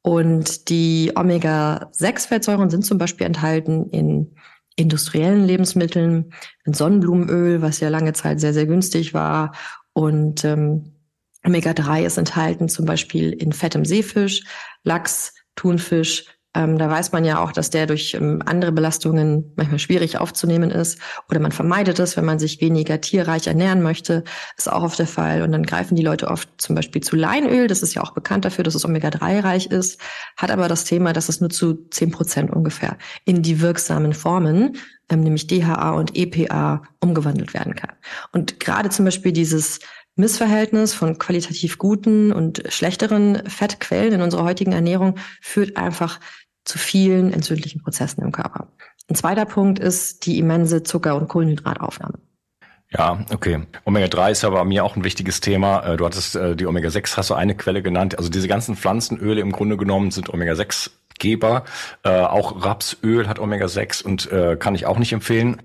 Und 0.00 0.70
die 0.70 1.12
Omega-6-Fettsäuren 1.14 2.70
sind 2.70 2.86
zum 2.86 2.96
Beispiel 2.96 3.26
enthalten 3.26 3.90
in 3.90 4.34
industriellen 4.80 5.44
Lebensmitteln, 5.44 6.32
in 6.64 6.72
Sonnenblumenöl, 6.72 7.62
was 7.62 7.80
ja 7.80 7.88
lange 7.88 8.12
Zeit 8.12 8.40
sehr, 8.40 8.52
sehr 8.52 8.66
günstig 8.66 9.14
war. 9.14 9.52
Und 9.92 10.44
ähm, 10.44 10.94
Omega-3 11.44 12.04
ist 12.04 12.18
enthalten 12.18 12.68
zum 12.68 12.86
Beispiel 12.86 13.32
in 13.32 13.52
fettem 13.52 13.84
Seefisch, 13.84 14.42
Lachs, 14.82 15.34
Thunfisch, 15.56 16.26
ähm, 16.52 16.78
da 16.78 16.90
weiß 16.90 17.12
man 17.12 17.24
ja 17.24 17.38
auch, 17.42 17.52
dass 17.52 17.70
der 17.70 17.86
durch 17.86 18.14
ähm, 18.14 18.42
andere 18.44 18.72
Belastungen 18.72 19.52
manchmal 19.54 19.78
schwierig 19.78 20.18
aufzunehmen 20.18 20.70
ist. 20.70 20.98
Oder 21.28 21.38
man 21.38 21.52
vermeidet 21.52 22.00
es, 22.00 22.16
wenn 22.16 22.24
man 22.24 22.40
sich 22.40 22.60
weniger 22.60 23.00
tierreich 23.00 23.46
ernähren 23.46 23.82
möchte. 23.82 24.24
Ist 24.56 24.70
auch 24.70 24.82
oft 24.82 24.98
der 24.98 25.06
Fall. 25.06 25.42
Und 25.42 25.52
dann 25.52 25.62
greifen 25.62 25.94
die 25.94 26.02
Leute 26.02 26.26
oft 26.26 26.48
zum 26.58 26.74
Beispiel 26.74 27.02
zu 27.02 27.14
Leinöl. 27.14 27.68
Das 27.68 27.82
ist 27.82 27.94
ja 27.94 28.02
auch 28.02 28.14
bekannt 28.14 28.44
dafür, 28.44 28.64
dass 28.64 28.74
es 28.74 28.84
Omega-3-reich 28.84 29.66
ist. 29.66 30.00
Hat 30.36 30.50
aber 30.50 30.66
das 30.66 30.84
Thema, 30.84 31.12
dass 31.12 31.28
es 31.28 31.40
nur 31.40 31.50
zu 31.50 31.88
zehn 31.90 32.10
Prozent 32.10 32.50
ungefähr 32.50 32.98
in 33.24 33.42
die 33.42 33.60
wirksamen 33.60 34.12
Formen, 34.12 34.76
ähm, 35.08 35.20
nämlich 35.20 35.46
DHA 35.46 35.90
und 35.90 36.16
EPA, 36.16 36.82
umgewandelt 36.98 37.54
werden 37.54 37.76
kann. 37.76 37.92
Und 38.32 38.58
gerade 38.58 38.90
zum 38.90 39.04
Beispiel 39.04 39.32
dieses 39.32 39.78
Missverhältnis 40.20 40.94
von 40.94 41.18
qualitativ 41.18 41.78
guten 41.78 42.32
und 42.32 42.62
schlechteren 42.68 43.48
Fettquellen 43.48 44.12
in 44.12 44.22
unserer 44.22 44.44
heutigen 44.44 44.72
Ernährung 44.72 45.16
führt 45.40 45.76
einfach 45.76 46.20
zu 46.64 46.78
vielen 46.78 47.32
entzündlichen 47.32 47.82
Prozessen 47.82 48.22
im 48.22 48.30
Körper. 48.30 48.68
Ein 49.08 49.16
zweiter 49.16 49.44
Punkt 49.44 49.78
ist 49.80 50.26
die 50.26 50.38
immense 50.38 50.84
Zucker- 50.84 51.16
und 51.16 51.28
Kohlenhydrataufnahme. 51.28 52.18
Ja, 52.92 53.24
okay. 53.32 53.62
Omega-3 53.84 54.30
ist 54.32 54.44
aber 54.44 54.58
bei 54.58 54.64
mir 54.64 54.84
auch 54.84 54.96
ein 54.96 55.04
wichtiges 55.04 55.40
Thema. 55.40 55.80
Äh, 55.80 55.96
du 55.96 56.04
hattest 56.04 56.36
äh, 56.36 56.56
die 56.56 56.66
Omega-6, 56.66 57.16
hast 57.16 57.30
du 57.30 57.34
eine 57.34 57.54
Quelle 57.54 57.82
genannt. 57.82 58.18
Also 58.18 58.30
diese 58.30 58.48
ganzen 58.48 58.76
Pflanzenöle 58.76 59.40
im 59.40 59.52
Grunde 59.52 59.76
genommen 59.76 60.10
sind 60.10 60.32
Omega-6 60.32 60.90
Geber. 61.18 61.64
Äh, 62.02 62.10
auch 62.20 62.64
Rapsöl 62.64 63.28
hat 63.28 63.38
Omega-6 63.38 64.02
und 64.02 64.30
äh, 64.32 64.56
kann 64.56 64.74
ich 64.74 64.86
auch 64.86 64.98
nicht 64.98 65.12
empfehlen 65.12 65.62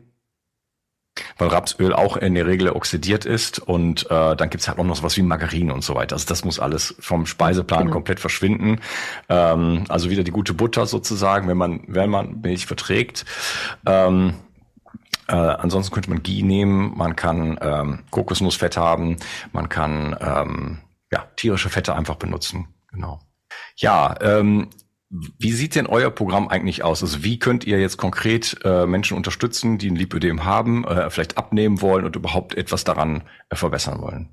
weil 1.38 1.48
Rapsöl 1.48 1.94
auch 1.94 2.18
in 2.18 2.36
der 2.36 2.46
Regel 2.46 2.70
oxidiert 2.70 3.26
ist 3.26 3.60
und 3.60 4.06
äh, 4.10 4.36
dann 4.36 4.50
gibt's 4.50 4.68
halt 4.68 4.80
auch 4.80 4.84
noch 4.84 4.96
sowas 4.96 5.18
wie 5.18 5.22
Margarine 5.22 5.74
und 5.74 5.84
so 5.84 5.96
weiter. 5.96 6.16
Also 6.16 6.28
das 6.28 6.46
muss 6.46 6.60
alles 6.60 6.96
vom 7.00 7.26
Speiseplan 7.26 7.84
genau. 7.84 7.94
komplett 7.94 8.20
verschwinden. 8.20 8.80
Ähm, 9.30 9.86
also 9.90 10.10
wieder 10.10 10.24
die 10.24 10.32
gute 10.32 10.54
Butter 10.54 10.86
sozusagen, 10.86 11.48
wenn 11.48 11.58
man 11.58 11.82
wenn 11.88 12.10
man 12.10 12.42
Milch 12.42 12.66
verträgt. 12.66 13.26
Ähm, 13.86 14.36
äh, 15.28 15.34
ansonsten 15.36 15.94
könnte 15.94 16.10
man 16.10 16.22
Ghee 16.22 16.44
nehmen, 16.44 16.96
man 16.96 17.16
kann 17.16 17.58
ähm, 17.62 18.04
Kokosnussfett 18.12 18.78
haben, 18.78 19.18
man 19.54 19.70
kann 19.70 20.16
ähm, 20.20 20.80
ja 21.12 21.26
tierische 21.36 21.70
Fette 21.70 21.96
einfach 21.96 22.16
benutzen. 22.16 22.68
Genau. 22.92 23.20
Ja, 23.78 24.16
ähm, 24.22 24.70
wie 25.40 25.52
sieht 25.52 25.76
denn 25.76 25.88
euer 25.88 26.12
Programm 26.12 26.48
eigentlich 26.48 26.84
aus? 26.84 27.02
Also 27.02 27.24
wie 27.24 27.40
könnt 27.40 27.66
ihr 27.66 27.80
jetzt 27.80 27.98
konkret 27.98 28.58
äh, 28.64 28.86
Menschen 28.86 29.18
unterstützen, 29.18 29.78
die 29.78 29.90
ein 29.90 29.96
Lipödem 29.96 30.46
haben, 30.46 30.86
äh, 30.86 31.10
vielleicht 31.10 31.38
abnehmen 31.38 31.82
wollen 31.82 32.06
und 32.06 32.16
überhaupt 32.16 32.56
etwas 32.56 32.84
daran 32.84 33.24
äh, 33.50 33.56
verbessern 33.56 34.02
wollen? 34.02 34.30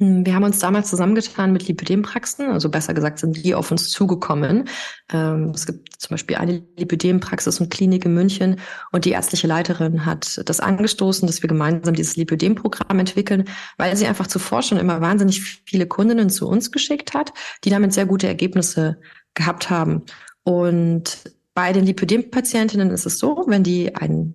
Hm, 0.00 0.26
wir 0.26 0.34
haben 0.34 0.42
uns 0.42 0.58
damals 0.58 0.90
zusammengetan 0.90 1.52
mit 1.52 1.68
Lipidem-Praxen, 1.68 2.50
also 2.50 2.68
besser 2.68 2.94
gesagt 2.94 3.20
sind 3.20 3.44
die 3.44 3.54
auf 3.54 3.70
uns 3.70 3.90
zugekommen. 3.90 4.68
Ähm, 5.12 5.52
es 5.54 5.66
gibt 5.66 6.00
zum 6.00 6.14
Beispiel 6.14 6.36
eine 6.36 6.64
Lipidem-Praxis 6.76 7.60
und 7.60 7.70
Klinik 7.70 8.04
in 8.04 8.12
München 8.12 8.60
und 8.90 9.04
die 9.04 9.12
ärztliche 9.12 9.46
Leiterin 9.46 10.04
hat 10.04 10.40
das 10.46 10.58
angestoßen, 10.58 11.28
dass 11.28 11.42
wir 11.42 11.48
gemeinsam 11.48 11.94
dieses 11.94 12.16
Lipidem-Programm 12.16 12.98
entwickeln, 12.98 13.44
weil 13.78 13.96
sie 13.96 14.06
einfach 14.06 14.26
zuvor 14.26 14.62
schon 14.62 14.78
immer 14.78 15.00
wahnsinnig 15.00 15.40
viele 15.64 15.86
Kundinnen 15.86 16.28
zu 16.28 16.48
uns 16.48 16.72
geschickt 16.72 17.14
hat, 17.14 17.32
die 17.62 17.70
damit 17.70 17.92
sehr 17.92 18.06
gute 18.06 18.26
Ergebnisse 18.26 19.00
gehabt 19.34 19.70
haben. 19.70 20.02
Und 20.42 21.30
bei 21.54 21.72
den 21.72 21.86
Lipidem-Patientinnen 21.86 22.90
ist 22.90 23.06
es 23.06 23.18
so, 23.18 23.44
wenn 23.46 23.62
die 23.62 23.94
einen 23.94 24.34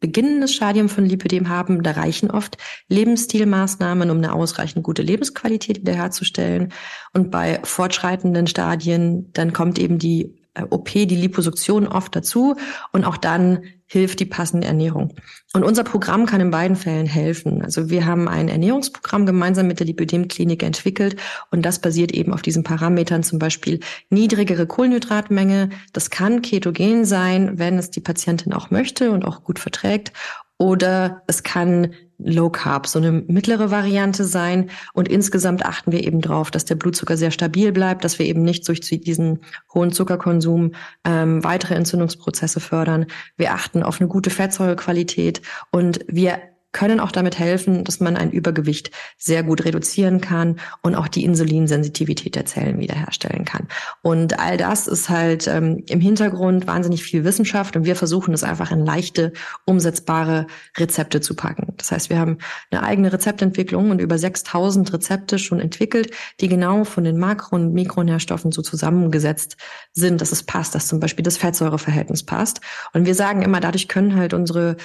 beginnendes 0.00 0.54
Stadium 0.54 0.88
von 0.88 1.06
Lipidem 1.06 1.48
haben, 1.48 1.82
da 1.82 1.92
reichen 1.92 2.30
oft 2.30 2.58
Lebensstilmaßnahmen, 2.88 4.10
um 4.10 4.18
eine 4.18 4.32
ausreichend 4.32 4.84
gute 4.84 5.02
Lebensqualität 5.02 5.80
wiederherzustellen. 5.80 6.72
Und 7.12 7.30
bei 7.30 7.60
fortschreitenden 7.64 8.46
Stadien, 8.46 9.32
dann 9.32 9.52
kommt 9.52 9.78
eben 9.78 9.98
die 9.98 10.34
OP, 10.70 10.90
die 10.90 11.06
Liposuktion 11.06 11.86
oft 11.86 12.14
dazu 12.16 12.56
und 12.92 13.04
auch 13.04 13.16
dann 13.16 13.62
hilft 13.88 14.18
die 14.18 14.24
passende 14.24 14.66
Ernährung. 14.66 15.14
Und 15.52 15.62
unser 15.62 15.84
Programm 15.84 16.26
kann 16.26 16.40
in 16.40 16.50
beiden 16.50 16.76
Fällen 16.76 17.06
helfen. 17.06 17.62
Also 17.62 17.88
wir 17.88 18.04
haben 18.04 18.28
ein 18.28 18.48
Ernährungsprogramm 18.48 19.26
gemeinsam 19.26 19.68
mit 19.68 19.78
der 19.78 19.86
Lipidem-Klinik 19.86 20.62
entwickelt 20.64 21.16
und 21.50 21.62
das 21.62 21.80
basiert 21.80 22.12
eben 22.12 22.32
auf 22.32 22.42
diesen 22.42 22.64
Parametern, 22.64 23.22
zum 23.22 23.38
Beispiel 23.38 23.80
niedrigere 24.10 24.66
Kohlenhydratmenge. 24.66 25.70
Das 25.92 26.10
kann 26.10 26.42
ketogen 26.42 27.04
sein, 27.04 27.58
wenn 27.58 27.78
es 27.78 27.90
die 27.90 28.00
Patientin 28.00 28.52
auch 28.52 28.70
möchte 28.70 29.12
und 29.12 29.24
auch 29.24 29.44
gut 29.44 29.58
verträgt. 29.58 30.12
Oder 30.58 31.22
es 31.26 31.42
kann 31.42 31.94
Low 32.18 32.48
Carb, 32.48 32.86
so 32.86 32.98
eine 32.98 33.12
mittlere 33.12 33.70
Variante 33.70 34.24
sein. 34.24 34.70
Und 34.94 35.08
insgesamt 35.08 35.66
achten 35.66 35.92
wir 35.92 36.02
eben 36.04 36.22
drauf, 36.22 36.50
dass 36.50 36.64
der 36.64 36.76
Blutzucker 36.76 37.16
sehr 37.16 37.30
stabil 37.30 37.72
bleibt, 37.72 38.04
dass 38.04 38.18
wir 38.18 38.26
eben 38.26 38.42
nicht 38.42 38.66
durch 38.66 38.80
diesen 38.80 39.40
hohen 39.74 39.92
Zuckerkonsum 39.92 40.72
ähm, 41.04 41.44
weitere 41.44 41.74
Entzündungsprozesse 41.74 42.60
fördern. 42.60 43.06
Wir 43.36 43.52
achten 43.52 43.82
auf 43.82 44.00
eine 44.00 44.08
gute 44.08 44.30
Fettsäurequalität 44.30 45.42
und 45.70 46.00
wir 46.08 46.38
können 46.76 47.00
auch 47.00 47.10
damit 47.10 47.38
helfen, 47.38 47.84
dass 47.84 48.00
man 48.00 48.18
ein 48.18 48.30
Übergewicht 48.30 48.90
sehr 49.16 49.42
gut 49.42 49.64
reduzieren 49.64 50.20
kann 50.20 50.60
und 50.82 50.94
auch 50.94 51.08
die 51.08 51.24
Insulinsensitivität 51.24 52.34
der 52.34 52.44
Zellen 52.44 52.78
wiederherstellen 52.78 53.46
kann. 53.46 53.68
Und 54.02 54.38
all 54.38 54.58
das 54.58 54.86
ist 54.86 55.08
halt 55.08 55.48
ähm, 55.48 55.84
im 55.88 56.02
Hintergrund 56.02 56.66
wahnsinnig 56.66 57.02
viel 57.02 57.24
Wissenschaft 57.24 57.76
und 57.76 57.86
wir 57.86 57.96
versuchen 57.96 58.34
es 58.34 58.44
einfach 58.44 58.72
in 58.72 58.84
leichte, 58.84 59.32
umsetzbare 59.64 60.48
Rezepte 60.76 61.22
zu 61.22 61.34
packen. 61.34 61.72
Das 61.78 61.92
heißt, 61.92 62.10
wir 62.10 62.18
haben 62.18 62.36
eine 62.70 62.82
eigene 62.82 63.10
Rezeptentwicklung 63.10 63.90
und 63.90 64.02
über 64.02 64.18
6000 64.18 64.92
Rezepte 64.92 65.38
schon 65.38 65.60
entwickelt, 65.60 66.10
die 66.42 66.48
genau 66.48 66.84
von 66.84 67.04
den 67.04 67.16
Makro- 67.16 67.56
und 67.56 67.72
Mikronährstoffen 67.72 68.52
so 68.52 68.60
zusammengesetzt 68.60 69.56
sind, 69.94 70.20
dass 70.20 70.30
es 70.30 70.42
passt, 70.42 70.74
dass 70.74 70.88
zum 70.88 71.00
Beispiel 71.00 71.22
das 71.22 71.38
Fettsäureverhältnis 71.38 72.22
passt. 72.22 72.60
Und 72.92 73.06
wir 73.06 73.14
sagen 73.14 73.40
immer, 73.40 73.60
dadurch 73.60 73.88
können 73.88 74.16
halt 74.16 74.34
unsere 74.34 74.76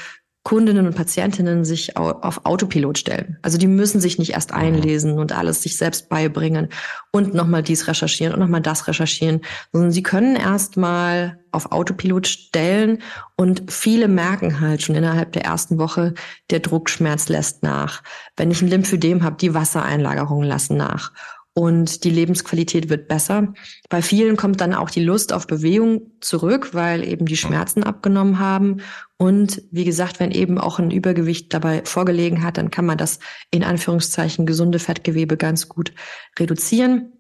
Kundinnen 0.44 0.88
und 0.88 0.96
Patientinnen 0.96 1.66
sich 1.66 1.98
auf 1.98 2.46
Autopilot 2.46 2.98
stellen. 2.98 3.38
Also 3.44 3.60
die 3.60 3.68
müssen 3.68 4.02
sich 4.02 4.18
nicht 4.18 4.32
erst 4.32 4.54
einlesen 4.54 5.20
und 5.20 5.34
alles 5.34 5.62
sich 5.62 5.78
selbst 5.78 6.10
beibringen 6.10 6.70
und 7.12 7.36
nochmal 7.36 7.62
dies 7.62 7.88
recherchieren 7.88 8.34
und 8.34 8.40
nochmal 8.40 8.62
das 8.62 8.88
recherchieren, 8.88 9.42
sondern 9.72 9.92
sie 9.92 10.02
können 10.02 10.36
erstmal 10.36 11.40
auf 11.52 11.72
Autopilot 11.72 12.26
stellen 12.26 13.04
und 13.36 13.72
viele 13.72 14.08
merken 14.08 14.60
halt 14.60 14.82
schon 14.82 14.96
innerhalb 14.96 15.32
der 15.34 15.44
ersten 15.44 15.78
Woche, 15.78 16.16
der 16.50 16.60
Druckschmerz 16.60 17.30
lässt 17.30 17.62
nach. 17.62 18.02
Wenn 18.36 18.50
ich 18.50 18.64
ein 18.64 18.70
Lymphödem 18.70 19.24
habe, 19.24 19.38
die 19.38 19.54
Wassereinlagerungen 19.54 20.48
lassen 20.48 20.76
nach 20.76 21.12
und 21.54 22.06
die 22.06 22.10
Lebensqualität 22.10 22.90
wird 22.90 23.08
besser. 23.08 23.54
Bei 23.90 24.02
vielen 24.02 24.38
kommt 24.38 24.62
dann 24.62 24.74
auch 24.74 24.90
die 24.90 25.04
Lust 25.04 25.34
auf 25.34 25.48
Bewegung 25.48 26.12
zurück, 26.22 26.74
weil 26.74 27.04
eben 27.06 27.26
die 27.26 27.36
Schmerzen 27.36 27.84
abgenommen 27.84 28.40
haben. 28.40 28.78
Und 29.18 29.62
wie 29.70 29.84
gesagt, 29.84 30.20
wenn 30.20 30.32
eben 30.32 30.58
auch 30.58 30.80
ein 30.80 30.92
Übergewicht 30.92 31.54
dabei 31.54 31.84
vorgelegen 31.84 32.44
hat, 32.44 32.58
dann 32.58 32.72
kann 32.72 32.86
man 32.86 32.98
das 32.98 33.20
in 33.52 33.64
Anführungszeichen 33.64 34.46
gesunde 34.46 34.80
Fettgewebe 34.80 35.36
ganz 35.36 35.68
gut 35.68 35.94
reduzieren. 36.40 37.12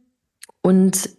Und 0.61 1.09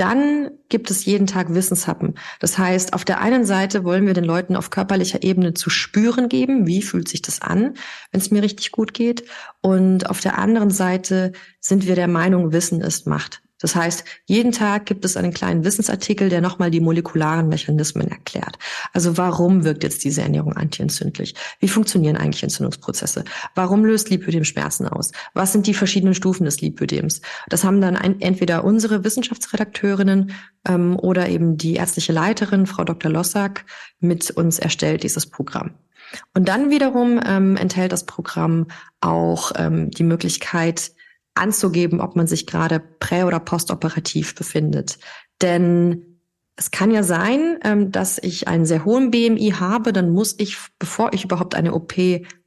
dann 0.00 0.50
gibt 0.70 0.90
es 0.90 1.04
jeden 1.04 1.26
Tag 1.26 1.52
Wissenshappen. 1.52 2.14
Das 2.38 2.56
heißt, 2.56 2.94
auf 2.94 3.04
der 3.04 3.20
einen 3.20 3.44
Seite 3.44 3.84
wollen 3.84 4.06
wir 4.06 4.14
den 4.14 4.24
Leuten 4.24 4.56
auf 4.56 4.70
körperlicher 4.70 5.22
Ebene 5.22 5.52
zu 5.52 5.68
spüren 5.68 6.30
geben, 6.30 6.66
wie 6.66 6.80
fühlt 6.80 7.06
sich 7.06 7.20
das 7.20 7.42
an, 7.42 7.74
wenn 8.10 8.20
es 8.20 8.30
mir 8.30 8.42
richtig 8.42 8.72
gut 8.72 8.94
geht. 8.94 9.24
Und 9.60 10.08
auf 10.08 10.20
der 10.20 10.38
anderen 10.38 10.70
Seite 10.70 11.32
sind 11.60 11.86
wir 11.86 11.96
der 11.96 12.08
Meinung, 12.08 12.50
Wissen 12.52 12.80
ist 12.80 13.06
Macht. 13.06 13.42
Das 13.60 13.74
heißt, 13.74 14.04
jeden 14.26 14.52
Tag 14.52 14.86
gibt 14.86 15.04
es 15.04 15.16
einen 15.16 15.32
kleinen 15.32 15.64
Wissensartikel, 15.64 16.28
der 16.28 16.40
nochmal 16.40 16.70
die 16.70 16.80
molekularen 16.80 17.48
Mechanismen 17.48 18.08
erklärt. 18.08 18.58
Also 18.92 19.16
warum 19.16 19.64
wirkt 19.64 19.82
jetzt 19.82 20.04
diese 20.04 20.22
Ernährung 20.22 20.54
antientzündlich? 20.54 21.34
Wie 21.60 21.68
funktionieren 21.68 22.16
eigentlich 22.16 22.42
Entzündungsprozesse? 22.42 23.24
Warum 23.54 23.84
löst 23.84 24.10
Lipödem 24.10 24.44
Schmerzen 24.44 24.88
aus? 24.88 25.12
Was 25.34 25.52
sind 25.52 25.66
die 25.66 25.74
verschiedenen 25.74 26.14
Stufen 26.14 26.44
des 26.44 26.60
Lipödems? 26.60 27.20
Das 27.48 27.64
haben 27.64 27.80
dann 27.80 27.96
ein, 27.96 28.20
entweder 28.20 28.64
unsere 28.64 29.04
Wissenschaftsredakteurinnen 29.04 30.32
ähm, 30.66 30.98
oder 30.98 31.28
eben 31.28 31.56
die 31.56 31.74
ärztliche 31.74 32.12
Leiterin, 32.12 32.66
Frau 32.66 32.84
Dr. 32.84 33.10
Lossack, 33.10 33.64
mit 34.00 34.30
uns 34.30 34.58
erstellt, 34.58 35.02
dieses 35.02 35.26
Programm. 35.26 35.74
Und 36.34 36.48
dann 36.48 36.70
wiederum 36.70 37.20
ähm, 37.24 37.56
enthält 37.56 37.92
das 37.92 38.04
Programm 38.04 38.66
auch 39.00 39.52
ähm, 39.56 39.90
die 39.90 40.02
Möglichkeit, 40.02 40.92
anzugeben, 41.34 42.00
ob 42.00 42.16
man 42.16 42.26
sich 42.26 42.46
gerade 42.46 42.80
prä- 43.00 43.24
oder 43.24 43.40
postoperativ 43.40 44.34
befindet. 44.34 44.98
Denn 45.42 46.09
es 46.56 46.70
kann 46.70 46.90
ja 46.90 47.02
sein, 47.02 47.58
ähm, 47.64 47.90
dass 47.90 48.18
ich 48.18 48.46
einen 48.46 48.66
sehr 48.66 48.84
hohen 48.84 49.10
BMI 49.10 49.54
habe, 49.58 49.92
dann 49.92 50.10
muss 50.10 50.34
ich, 50.38 50.58
bevor 50.78 51.12
ich 51.14 51.24
überhaupt 51.24 51.54
eine 51.54 51.72
OP 51.72 51.94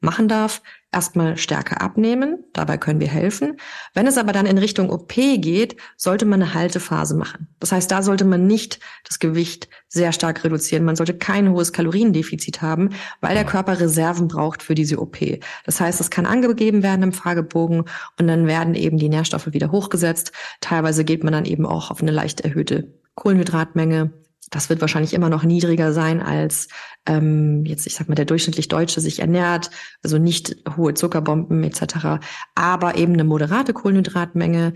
machen 0.01 0.27
darf, 0.27 0.61
erstmal 0.91 1.37
stärker 1.37 1.81
abnehmen. 1.81 2.43
Dabei 2.53 2.77
können 2.77 2.99
wir 2.99 3.07
helfen. 3.07 3.57
Wenn 3.95 4.05
es 4.05 4.19
aber 4.19 4.31
dann 4.31 4.45
in 4.45 4.59
Richtung 4.59 4.91
OP 4.91 5.13
geht, 5.15 5.77
sollte 5.97 6.25
man 6.25 6.43
eine 6.43 6.53
Haltephase 6.53 7.15
machen. 7.15 7.47
Das 7.59 7.71
heißt, 7.71 7.89
da 7.89 8.03
sollte 8.03 8.25
man 8.25 8.45
nicht 8.45 8.79
das 9.07 9.17
Gewicht 9.17 9.69
sehr 9.87 10.11
stark 10.11 10.43
reduzieren. 10.43 10.85
Man 10.85 10.95
sollte 10.95 11.17
kein 11.17 11.49
hohes 11.49 11.73
Kaloriendefizit 11.73 12.61
haben, 12.61 12.91
weil 13.21 13.33
der 13.33 13.45
Körper 13.45 13.79
Reserven 13.79 14.27
braucht 14.27 14.61
für 14.61 14.75
diese 14.75 14.99
OP. 14.99 15.17
Das 15.65 15.81
heißt, 15.81 15.99
es 15.99 16.11
kann 16.11 16.27
angegeben 16.27 16.83
werden 16.83 17.01
im 17.01 17.13
Fragebogen 17.13 17.85
und 18.19 18.27
dann 18.27 18.45
werden 18.45 18.75
eben 18.75 18.97
die 18.97 19.09
Nährstoffe 19.09 19.53
wieder 19.53 19.71
hochgesetzt. 19.71 20.31
Teilweise 20.61 21.03
geht 21.03 21.23
man 21.23 21.33
dann 21.33 21.45
eben 21.45 21.65
auch 21.65 21.89
auf 21.89 22.01
eine 22.01 22.11
leicht 22.11 22.41
erhöhte 22.41 22.93
Kohlenhydratmenge. 23.15 24.12
Das 24.49 24.69
wird 24.69 24.82
wahrscheinlich 24.82 25.13
immer 25.13 25.30
noch 25.30 25.43
niedriger 25.43 25.93
sein, 25.93 26.21
als 26.21 26.67
ähm, 27.08 27.65
jetzt, 27.65 27.88
ich 27.88 27.95
sag 27.95 28.08
mal, 28.08 28.15
der 28.15 28.26
durchschnittlich 28.26 28.67
Deutsche 28.67 29.02
sich 29.02 29.19
ernährt, 29.19 29.71
also 30.04 30.17
nicht 30.19 30.58
hohe 30.78 30.93
Zuckerbomben 30.93 31.63
etc., 31.63 32.23
aber 32.54 32.95
eben 32.95 33.13
eine 33.13 33.23
moderate 33.23 33.73
Kohlenhydratmenge, 33.73 34.73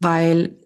weil 0.00 0.56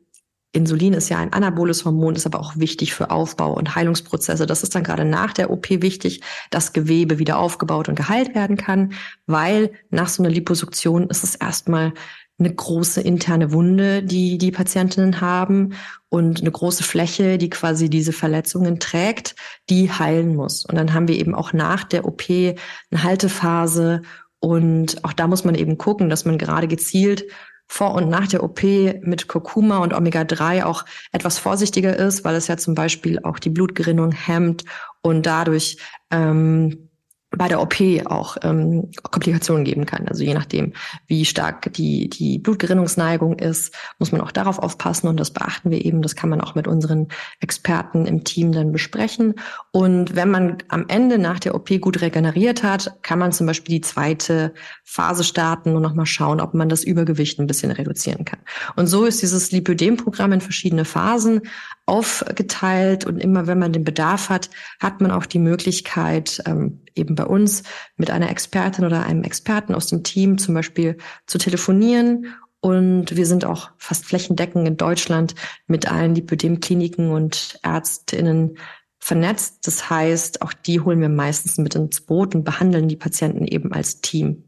Insulin 0.55 0.95
ist 0.95 1.09
ja 1.09 1.19
ein 1.19 1.33
anaboles 1.33 1.85
Hormon, 1.85 2.15
ist 2.15 2.27
aber 2.27 2.39
auch 2.39 2.57
wichtig 2.57 2.95
für 2.95 3.11
Aufbau 3.11 3.53
und 3.53 3.75
Heilungsprozesse. 3.75 4.47
Das 4.47 4.63
ist 4.63 4.75
dann 4.75 4.85
gerade 4.85 5.05
nach 5.05 5.33
der 5.33 5.51
OP 5.51 5.69
wichtig, 5.69 6.23
dass 6.51 6.73
Gewebe 6.73 7.19
wieder 7.19 7.39
aufgebaut 7.39 7.89
und 7.89 7.97
geheilt 7.97 8.35
werden 8.37 8.57
kann, 8.57 8.93
weil 9.27 9.73
nach 9.91 10.09
so 10.09 10.23
einer 10.23 10.31
Liposuktion 10.31 11.09
ist 11.11 11.25
es 11.25 11.35
erstmal 11.35 11.93
eine 12.39 12.53
große 12.53 13.01
interne 13.01 13.53
Wunde, 13.53 14.03
die 14.03 14.39
die 14.39 14.51
Patientinnen 14.51 15.21
haben 15.21 15.75
und 16.09 16.41
eine 16.41 16.51
große 16.51 16.83
Fläche, 16.83 17.39
die 17.39 17.49
quasi 17.49 17.89
diese 17.89 18.13
Verletzungen 18.13 18.81
trägt, 18.81 19.37
die 19.71 19.91
heilen 19.91 20.35
muss. 20.35 20.65
Und 20.65 20.75
dann 20.75 20.93
haben 20.95 21.07
wir 21.07 21.17
eben 21.17 21.35
auch 21.35 21.53
nach 21.53 21.85
der 21.85 22.05
OP 22.05 22.25
eine 22.29 23.03
Haltephase 23.03 24.03
und 24.41 25.05
auch 25.05 25.13
da 25.13 25.27
muss 25.27 25.45
man 25.45 25.55
eben 25.55 25.79
gucken, 25.79 26.11
dass 26.11 26.25
man 26.25 26.37
gerade 26.37 26.69
gezielt 26.69 27.25
vor 27.67 27.95
und 27.95 28.11
nach 28.11 28.29
der 28.29 28.43
OP 28.43 28.63
mit 28.63 29.27
Kurkuma 29.27 29.79
und 29.79 29.95
Omega-3 29.95 30.65
auch 30.65 30.85
etwas 31.13 31.39
vorsichtiger 31.39 31.97
ist, 31.97 32.25
weil 32.25 32.35
es 32.35 32.49
ja 32.49 32.57
zum 32.57 32.75
Beispiel 32.75 33.21
auch 33.23 33.39
die 33.39 33.49
Blutgerinnung 33.49 34.13
hemmt 34.13 34.65
und 35.01 35.25
dadurch 35.25 35.79
ähm, 36.11 36.91
bei 37.37 37.49
der 37.49 37.61
OP 37.61 37.75
auch 38.07 38.37
ähm, 38.43 38.91
Komplikationen 39.03 39.65
geben 39.65 39.87
kann. 39.87 40.09
Also 40.09 40.23
je 40.23 40.35
nachdem, 40.35 40.73
wie 41.07 41.25
stark 41.25 41.73
die, 41.73 42.09
die 42.09 42.39
Blutgerinnungsneigung 42.39 43.39
ist, 43.39 43.75
muss 43.99 44.13
man 44.13 44.21
auch 44.21 44.33
darauf 44.33 44.59
aufpassen 44.59 45.09
und 45.09 45.19
das 45.19 45.31
beachten 45.31 45.71
wir 45.71 45.85
eben. 45.85 46.03
Das 46.03 46.17
kann 46.17 46.31
man 46.31 46.41
auch 46.41 46.55
mit 46.55 46.69
unseren 46.69 47.09
Experten 47.41 48.07
im 48.07 48.25
Team 48.25 48.53
dann 48.53 48.73
besprechen. 48.73 49.35
Und 49.73 50.17
wenn 50.17 50.31
man 50.31 50.59
am 50.69 50.87
Ende 50.89 51.19
nach 51.19 51.41
der 51.41 51.55
OP 51.55 51.69
gut 51.81 52.01
regeneriert 52.01 52.63
hat, 52.63 53.03
kann 53.03 53.19
man 53.19 53.33
zum 53.33 53.47
Beispiel 53.47 53.77
die 53.77 53.81
zweite 53.81 54.55
Phase 54.83 55.25
starten 55.25 55.75
und 55.75 55.83
nochmal 55.83 56.07
schauen, 56.07 56.41
ob 56.41 56.55
man 56.55 56.69
das 56.69 56.85
Übergewicht 56.85 57.39
ein 57.39 57.47
bisschen 57.47 57.71
reduzieren 57.71 58.25
kann. 58.25 58.41
Und 58.77 58.87
so 58.87 59.05
ist 59.05 59.23
dieses 59.23 59.53
Lipödem-Programm 59.53 60.33
in 60.33 60.41
verschiedene 60.41 60.85
Phasen 60.85 61.43
aufgeteilt 61.87 63.05
und 63.05 63.19
immer 63.19 63.47
wenn 63.47 63.59
man 63.59 63.73
den 63.73 63.85
Bedarf 63.85 64.31
hat, 64.31 64.51
hat 64.81 65.01
man 65.01 65.11
auch 65.11 65.27
die 65.27 65.39
Möglichkeit, 65.39 66.43
ähm, 66.47 66.83
eben 66.95 67.15
bei 67.15 67.27
uns 67.27 67.63
mit 67.97 68.11
einer 68.11 68.31
Expertin 68.31 68.85
oder 68.85 69.05
einem 69.05 69.23
Experten 69.23 69.75
aus 69.75 69.89
dem 69.89 70.03
Team 70.03 70.39
zum 70.39 70.55
Beispiel 70.55 70.97
zu 71.27 71.39
telefonieren 71.39 72.35
Und 72.61 73.15
wir 73.15 73.27
sind 73.27 73.45
auch 73.45 73.73
fast 73.77 74.07
flächendeckend 74.07 74.67
in 74.67 74.79
Deutschland 74.79 75.35
mit 75.67 75.93
allen 75.93 76.15
Lipödem-Kliniken 76.15 77.11
und 77.11 77.59
ÄrztInnen 77.63 78.57
vernetzt. 78.99 79.67
Das 79.67 79.91
heißt, 79.91 80.41
auch 80.41 80.55
die 80.55 80.81
holen 80.81 81.03
wir 81.03 81.11
meistens 81.11 81.59
mit 81.59 81.75
ins 81.75 82.01
Boot 82.01 82.35
und 82.35 82.43
behandeln 82.45 82.89
die 82.89 82.97
Patienten 82.97 83.47
eben 83.47 83.75
als 83.75 84.01
Team. 84.01 84.44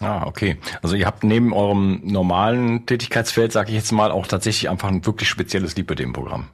Ah, 0.00 0.26
okay. 0.26 0.56
Also 0.82 0.96
ihr 0.96 1.06
habt 1.06 1.24
neben 1.24 1.52
eurem 1.52 2.00
normalen 2.04 2.86
Tätigkeitsfeld, 2.86 3.52
sage 3.52 3.70
ich 3.70 3.76
jetzt 3.76 3.92
mal, 3.92 4.10
auch 4.10 4.26
tatsächlich 4.26 4.70
einfach 4.70 4.88
ein 4.88 5.04
wirklich 5.04 5.28
spezielles 5.28 5.76
Lipödem-Programm. 5.76 6.48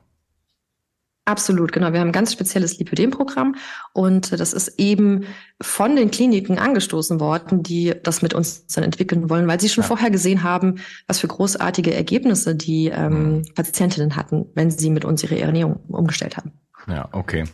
Absolut, 1.26 1.72
genau. 1.72 1.92
Wir 1.92 1.98
haben 2.00 2.08
ein 2.08 2.12
ganz 2.12 2.32
spezielles 2.32 2.78
Lipödem-Programm 2.78 3.56
und 3.92 4.38
das 4.38 4.52
ist 4.52 4.78
eben 4.78 5.26
von 5.60 5.96
den 5.96 6.12
Kliniken 6.12 6.58
angestoßen 6.58 7.18
worden, 7.18 7.64
die 7.64 7.94
das 8.00 8.22
mit 8.22 8.32
uns 8.32 8.66
dann 8.66 8.84
entwickeln 8.84 9.28
wollen, 9.28 9.48
weil 9.48 9.60
sie 9.60 9.68
schon 9.68 9.82
ja. 9.82 9.88
vorher 9.88 10.10
gesehen 10.10 10.44
haben, 10.44 10.76
was 11.08 11.18
für 11.18 11.26
großartige 11.26 11.94
Ergebnisse 11.94 12.54
die 12.54 12.88
ähm, 12.88 13.38
mhm. 13.38 13.54
Patientinnen 13.54 14.14
hatten, 14.14 14.46
wenn 14.54 14.70
sie 14.70 14.90
mit 14.90 15.04
uns 15.04 15.22
ihre 15.24 15.40
Ernährung 15.40 15.80
umgestellt 15.88 16.36
haben. 16.36 16.52
Ja, 16.88 17.08
okay. 17.10 17.44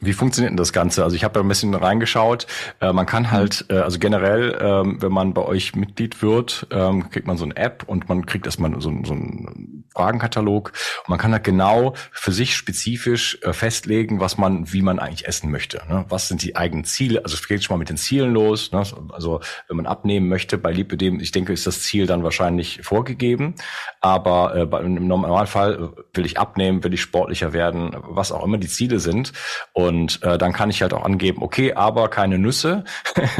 Wie 0.00 0.12
funktioniert 0.12 0.50
denn 0.50 0.56
das 0.56 0.72
Ganze? 0.72 1.04
Also 1.04 1.14
ich 1.14 1.22
habe 1.22 1.34
da 1.34 1.40
ein 1.40 1.48
bisschen 1.48 1.74
reingeschaut. 1.74 2.48
Äh, 2.80 2.92
man 2.92 3.06
kann 3.06 3.30
halt, 3.30 3.66
äh, 3.68 3.74
also 3.76 4.00
generell, 4.00 4.58
ähm, 4.60 5.00
wenn 5.00 5.12
man 5.12 5.32
bei 5.32 5.42
euch 5.42 5.76
Mitglied 5.76 6.22
wird, 6.22 6.66
ähm, 6.72 7.08
kriegt 7.10 7.28
man 7.28 7.36
so 7.36 7.44
eine 7.44 7.56
App 7.56 7.84
und 7.86 8.08
man 8.08 8.26
kriegt 8.26 8.46
erstmal 8.46 8.72
so, 8.80 8.92
so 9.04 9.12
einen 9.12 9.84
Fragenkatalog. 9.94 10.72
Und 11.04 11.08
man 11.08 11.18
kann 11.18 11.32
halt 11.32 11.44
genau 11.44 11.94
für 12.10 12.32
sich 12.32 12.56
spezifisch 12.56 13.38
äh, 13.42 13.52
festlegen, 13.52 14.18
was 14.18 14.38
man, 14.38 14.72
wie 14.72 14.82
man 14.82 14.98
eigentlich 14.98 15.28
essen 15.28 15.52
möchte. 15.52 15.80
Ne? 15.88 16.04
Was 16.08 16.26
sind 16.26 16.42
die 16.42 16.56
eigenen 16.56 16.84
Ziele? 16.84 17.22
Also 17.22 17.34
es 17.34 17.46
geht 17.46 17.62
schon 17.62 17.74
mal 17.74 17.78
mit 17.78 17.90
den 17.90 17.96
Zielen 17.96 18.32
los. 18.32 18.72
Ne? 18.72 18.82
Also 19.12 19.40
wenn 19.68 19.76
man 19.76 19.86
abnehmen 19.86 20.28
möchte 20.28 20.58
bei 20.58 20.72
Lipidem, 20.72 21.20
ich 21.20 21.30
denke, 21.30 21.52
ist 21.52 21.68
das 21.68 21.82
Ziel 21.82 22.06
dann 22.06 22.24
wahrscheinlich 22.24 22.80
vorgegeben. 22.82 23.54
Aber 24.00 24.56
äh, 24.56 24.84
im 24.84 25.06
Normalfall 25.06 25.92
will 26.12 26.26
ich 26.26 26.38
abnehmen, 26.38 26.82
will 26.82 26.92
ich 26.92 27.02
sportlicher 27.02 27.52
werden, 27.52 27.96
was 28.02 28.32
auch 28.32 28.44
immer 28.44 28.63
die 28.64 28.70
Ziele 28.70 28.98
sind. 28.98 29.32
Und 29.72 30.22
äh, 30.22 30.38
dann 30.38 30.52
kann 30.52 30.70
ich 30.70 30.82
halt 30.82 30.92
auch 30.94 31.04
angeben, 31.04 31.42
okay, 31.42 31.74
aber 31.74 32.08
keine 32.08 32.38
Nüsse 32.38 32.84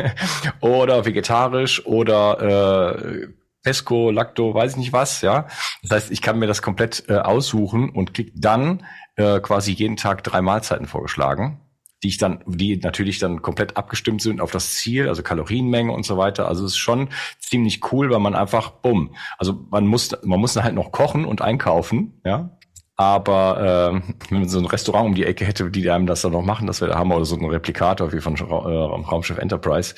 oder 0.60 1.04
vegetarisch 1.04 1.84
oder 1.86 2.98
äh, 3.00 3.28
Pesco, 3.64 4.10
Lacto, 4.10 4.54
weiß 4.54 4.72
ich 4.72 4.76
nicht 4.76 4.92
was, 4.92 5.22
ja. 5.22 5.48
Das 5.82 5.90
heißt, 5.90 6.10
ich 6.12 6.20
kann 6.20 6.38
mir 6.38 6.46
das 6.46 6.62
komplett 6.62 7.04
äh, 7.08 7.14
aussuchen 7.14 7.88
und 7.88 8.12
krieg 8.14 8.32
dann 8.36 8.84
äh, 9.16 9.40
quasi 9.40 9.72
jeden 9.72 9.96
Tag 9.96 10.22
drei 10.22 10.42
Mahlzeiten 10.42 10.86
vorgeschlagen, 10.86 11.60
die 12.02 12.08
ich 12.08 12.18
dann, 12.18 12.44
die 12.46 12.76
natürlich 12.76 13.18
dann 13.18 13.40
komplett 13.40 13.78
abgestimmt 13.78 14.20
sind 14.20 14.42
auf 14.42 14.50
das 14.50 14.74
Ziel, 14.74 15.08
also 15.08 15.22
Kalorienmenge 15.22 15.92
und 15.92 16.04
so 16.04 16.18
weiter. 16.18 16.46
Also 16.46 16.66
es 16.66 16.72
ist 16.72 16.78
schon 16.78 17.08
ziemlich 17.38 17.90
cool, 17.90 18.10
weil 18.10 18.20
man 18.20 18.34
einfach, 18.34 18.70
bumm, 18.70 19.14
also 19.38 19.66
man 19.70 19.86
muss, 19.86 20.14
man 20.22 20.38
muss 20.38 20.56
halt 20.56 20.74
noch 20.74 20.92
kochen 20.92 21.24
und 21.24 21.40
einkaufen, 21.40 22.20
ja. 22.24 22.50
Aber 22.96 24.02
äh, 24.02 24.12
wenn 24.30 24.40
man 24.40 24.48
so 24.48 24.58
ein 24.58 24.66
Restaurant 24.66 25.06
um 25.06 25.14
die 25.14 25.24
Ecke 25.24 25.44
hätte, 25.44 25.70
die 25.70 25.90
einem 25.90 26.06
das 26.06 26.22
dann 26.22 26.32
noch 26.32 26.42
machen, 26.42 26.66
das 26.66 26.80
wäre 26.80 26.90
der 26.90 26.98
Hammer 26.98 27.16
oder 27.16 27.24
so 27.24 27.36
ein 27.36 27.44
Replikator 27.44 28.12
wie 28.12 28.20
von 28.20 28.36
äh, 28.36 28.42
Raumschiff 28.42 29.38
Enterprise. 29.38 29.94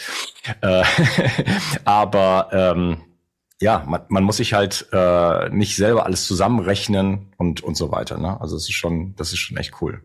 Äh, 0.60 0.82
aber 1.84 2.48
ähm, 2.52 2.98
ja, 3.60 3.84
man, 3.86 4.02
man 4.08 4.24
muss 4.24 4.36
sich 4.36 4.52
halt 4.52 4.86
äh, 4.92 5.48
nicht 5.50 5.76
selber 5.76 6.04
alles 6.04 6.26
zusammenrechnen 6.26 7.32
und 7.38 7.62
und 7.62 7.76
so 7.76 7.90
weiter. 7.90 8.18
Ne? 8.18 8.40
Also 8.40 8.56
es 8.56 8.64
ist 8.64 8.74
schon, 8.74 9.14
das 9.16 9.32
ist 9.32 9.38
schon 9.38 9.56
echt 9.56 9.80
cool. 9.80 10.02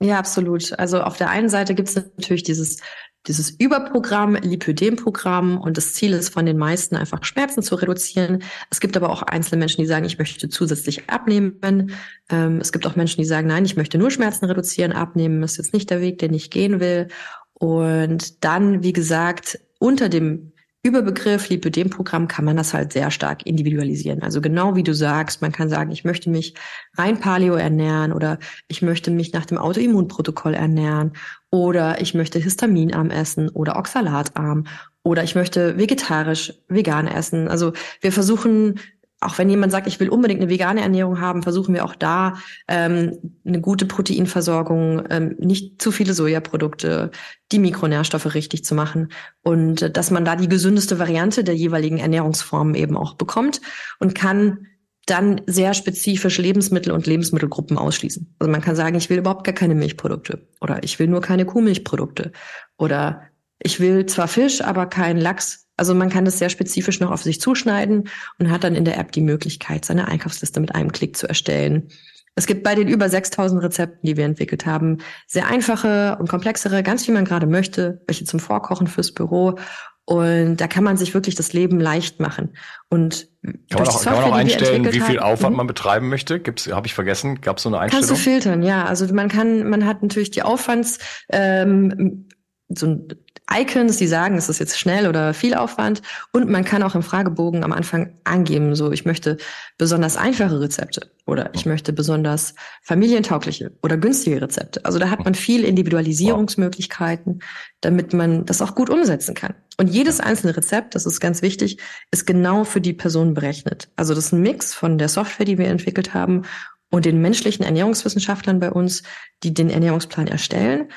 Ja, 0.00 0.18
absolut. 0.18 0.78
Also 0.78 1.00
auf 1.00 1.16
der 1.16 1.30
einen 1.30 1.48
Seite 1.48 1.74
gibt 1.74 1.88
es 1.88 1.94
natürlich 1.94 2.42
dieses 2.42 2.82
dieses 3.26 3.50
Überprogramm, 3.50 4.36
Lipödem-Programm 4.36 5.58
und 5.58 5.76
das 5.76 5.94
Ziel 5.94 6.12
ist 6.12 6.28
von 6.28 6.46
den 6.46 6.58
meisten 6.58 6.96
einfach 6.96 7.24
Schmerzen 7.24 7.62
zu 7.62 7.74
reduzieren. 7.74 8.42
Es 8.70 8.80
gibt 8.80 8.96
aber 8.96 9.10
auch 9.10 9.22
einzelne 9.22 9.58
Menschen, 9.58 9.80
die 9.80 9.86
sagen, 9.86 10.04
ich 10.04 10.18
möchte 10.18 10.48
zusätzlich 10.48 11.10
abnehmen. 11.10 11.92
Ähm, 12.30 12.60
es 12.60 12.72
gibt 12.72 12.86
auch 12.86 12.96
Menschen, 12.96 13.20
die 13.20 13.26
sagen, 13.26 13.48
nein, 13.48 13.64
ich 13.64 13.76
möchte 13.76 13.98
nur 13.98 14.10
Schmerzen 14.10 14.44
reduzieren, 14.44 14.92
abnehmen 14.92 15.42
ist 15.42 15.56
jetzt 15.56 15.72
nicht 15.72 15.90
der 15.90 16.00
Weg, 16.00 16.18
den 16.18 16.34
ich 16.34 16.50
gehen 16.50 16.80
will. 16.80 17.08
Und 17.54 18.44
dann, 18.44 18.82
wie 18.82 18.92
gesagt, 18.92 19.58
unter 19.78 20.08
dem 20.08 20.52
Überbegriff 20.86 21.48
Lipödem-Programm 21.48 22.28
kann 22.28 22.44
man 22.44 22.56
das 22.56 22.72
halt 22.72 22.92
sehr 22.92 23.10
stark 23.10 23.44
individualisieren. 23.44 24.22
Also 24.22 24.40
genau 24.40 24.76
wie 24.76 24.82
du 24.82 24.94
sagst, 24.94 25.42
man 25.42 25.52
kann 25.52 25.68
sagen, 25.68 25.90
ich 25.90 26.04
möchte 26.04 26.30
mich 26.30 26.54
rein 26.94 27.18
Paleo 27.18 27.54
ernähren 27.54 28.12
oder 28.12 28.38
ich 28.68 28.82
möchte 28.82 29.10
mich 29.10 29.32
nach 29.32 29.46
dem 29.46 29.58
Autoimmunprotokoll 29.58 30.54
ernähren 30.54 31.12
oder 31.50 32.00
ich 32.00 32.14
möchte 32.14 32.38
histaminarm 32.38 33.10
essen 33.10 33.48
oder 33.48 33.76
oxalatarm 33.76 34.64
oder 35.02 35.22
ich 35.22 35.34
möchte 35.34 35.76
vegetarisch, 35.76 36.52
vegan 36.68 37.06
essen. 37.06 37.48
Also 37.48 37.72
wir 38.00 38.12
versuchen 38.12 38.80
auch 39.20 39.38
wenn 39.38 39.48
jemand 39.48 39.72
sagt, 39.72 39.86
ich 39.86 39.98
will 39.98 40.10
unbedingt 40.10 40.40
eine 40.40 40.50
vegane 40.50 40.82
Ernährung 40.82 41.20
haben, 41.20 41.42
versuchen 41.42 41.74
wir 41.74 41.84
auch 41.84 41.94
da 41.94 42.36
ähm, 42.68 43.18
eine 43.46 43.60
gute 43.60 43.86
Proteinversorgung, 43.86 45.04
ähm, 45.10 45.36
nicht 45.38 45.80
zu 45.80 45.90
viele 45.90 46.12
Sojaprodukte, 46.12 47.10
die 47.50 47.58
Mikronährstoffe 47.58 48.34
richtig 48.34 48.64
zu 48.64 48.74
machen 48.74 49.08
und 49.42 49.82
äh, 49.82 49.90
dass 49.90 50.10
man 50.10 50.24
da 50.24 50.36
die 50.36 50.48
gesündeste 50.48 50.98
Variante 50.98 51.44
der 51.44 51.56
jeweiligen 51.56 51.98
Ernährungsformen 51.98 52.74
eben 52.74 52.96
auch 52.96 53.14
bekommt 53.14 53.60
und 53.98 54.14
kann 54.14 54.66
dann 55.06 55.40
sehr 55.46 55.72
spezifisch 55.72 56.38
Lebensmittel 56.38 56.92
und 56.92 57.06
Lebensmittelgruppen 57.06 57.78
ausschließen. 57.78 58.34
Also 58.38 58.50
man 58.50 58.60
kann 58.60 58.76
sagen, 58.76 58.96
ich 58.96 59.08
will 59.08 59.18
überhaupt 59.18 59.44
gar 59.44 59.54
keine 59.54 59.76
Milchprodukte 59.76 60.48
oder 60.60 60.82
ich 60.82 60.98
will 60.98 61.06
nur 61.06 61.20
keine 61.20 61.46
Kuhmilchprodukte 61.46 62.32
oder 62.76 63.22
ich 63.58 63.80
will 63.80 64.06
zwar 64.06 64.28
Fisch, 64.28 64.60
aber 64.60 64.86
keinen 64.86 65.20
Lachs 65.20 65.65
also 65.76 65.94
man 65.94 66.10
kann 66.10 66.24
das 66.24 66.38
sehr 66.38 66.48
spezifisch 66.48 67.00
noch 67.00 67.10
auf 67.10 67.22
sich 67.22 67.40
zuschneiden 67.40 68.08
und 68.38 68.50
hat 68.50 68.64
dann 68.64 68.74
in 68.74 68.84
der 68.84 68.98
App 68.98 69.12
die 69.12 69.20
Möglichkeit, 69.20 69.84
seine 69.84 70.08
Einkaufsliste 70.08 70.60
mit 70.60 70.74
einem 70.74 70.92
Klick 70.92 71.16
zu 71.16 71.28
erstellen. 71.28 71.88
Es 72.34 72.46
gibt 72.46 72.62
bei 72.62 72.74
den 72.74 72.86
über 72.88 73.08
6000 73.08 73.62
Rezepten, 73.62 74.06
die 74.06 74.16
wir 74.16 74.26
entwickelt 74.26 74.66
haben, 74.66 74.98
sehr 75.26 75.46
einfache 75.48 76.16
und 76.20 76.28
komplexere, 76.28 76.82
ganz 76.82 77.08
wie 77.08 77.12
man 77.12 77.24
gerade 77.24 77.46
möchte, 77.46 78.02
welche 78.06 78.24
zum 78.26 78.40
Vorkochen 78.40 78.86
fürs 78.86 79.12
Büro. 79.12 79.58
Und 80.04 80.58
da 80.58 80.68
kann 80.68 80.84
man 80.84 80.96
sich 80.96 81.14
wirklich 81.14 81.34
das 81.34 81.52
Leben 81.52 81.80
leicht 81.80 82.20
machen. 82.20 82.50
Und 82.90 83.28
kann 83.42 83.82
man, 83.82 83.88
auch, 83.88 84.04
kann 84.04 84.14
man 84.14 84.24
auch 84.24 84.34
einstellen, 84.34 84.84
wie 84.92 85.00
viel 85.00 85.18
Aufwand 85.18 85.46
haben, 85.46 85.56
man 85.56 85.66
betreiben 85.66 86.08
möchte? 86.08 86.38
Gibt's, 86.38 86.70
habe 86.70 86.86
ich 86.86 86.94
vergessen, 86.94 87.40
gab 87.40 87.56
es 87.56 87.64
so 87.64 87.70
eine 87.70 87.78
Einstellung? 87.80 88.06
Kannst 88.06 88.10
du 88.10 88.30
filtern, 88.30 88.62
ja. 88.62 88.84
Also 88.84 89.12
man 89.12 89.28
kann, 89.28 89.68
man 89.68 89.84
hat 89.84 90.02
natürlich 90.02 90.30
die 90.30 90.42
Aufwands, 90.42 90.98
ähm, 91.30 92.28
so 92.68 92.86
ein 92.86 93.08
Icons, 93.52 93.96
die 93.96 94.08
sagen, 94.08 94.36
es 94.36 94.48
ist 94.48 94.58
jetzt 94.58 94.78
schnell 94.78 95.06
oder 95.06 95.32
viel 95.32 95.54
Aufwand. 95.54 96.02
Und 96.32 96.48
man 96.48 96.64
kann 96.64 96.82
auch 96.82 96.94
im 96.94 97.02
Fragebogen 97.02 97.62
am 97.62 97.72
Anfang 97.72 98.14
angeben, 98.24 98.74
so 98.74 98.90
ich 98.90 99.04
möchte 99.04 99.36
besonders 99.78 100.16
einfache 100.16 100.60
Rezepte 100.60 101.10
oder 101.26 101.50
ich 101.54 101.64
möchte 101.64 101.92
besonders 101.92 102.54
familientaugliche 102.82 103.72
oder 103.82 103.96
günstige 103.96 104.42
Rezepte. 104.42 104.84
Also 104.84 104.98
da 104.98 105.10
hat 105.10 105.24
man 105.24 105.34
viel 105.34 105.64
Individualisierungsmöglichkeiten, 105.64 107.40
damit 107.80 108.12
man 108.12 108.44
das 108.46 108.62
auch 108.62 108.74
gut 108.74 108.90
umsetzen 108.90 109.34
kann. 109.34 109.54
Und 109.78 109.88
jedes 109.88 110.20
einzelne 110.20 110.56
Rezept, 110.56 110.94
das 110.94 111.06
ist 111.06 111.20
ganz 111.20 111.42
wichtig, 111.42 111.78
ist 112.10 112.26
genau 112.26 112.64
für 112.64 112.80
die 112.80 112.94
Person 112.94 113.34
berechnet. 113.34 113.88
Also 113.96 114.14
das 114.14 114.26
ist 114.26 114.32
ein 114.32 114.42
Mix 114.42 114.74
von 114.74 114.98
der 114.98 115.08
Software, 115.08 115.46
die 115.46 115.58
wir 115.58 115.68
entwickelt 115.68 116.14
haben 116.14 116.42
und 116.90 117.04
den 117.04 117.20
menschlichen 117.20 117.64
Ernährungswissenschaftlern 117.64 118.60
bei 118.60 118.70
uns, 118.70 119.02
die 119.42 119.52
den 119.52 119.70
Ernährungsplan 119.70 120.28
erstellen. 120.28 120.88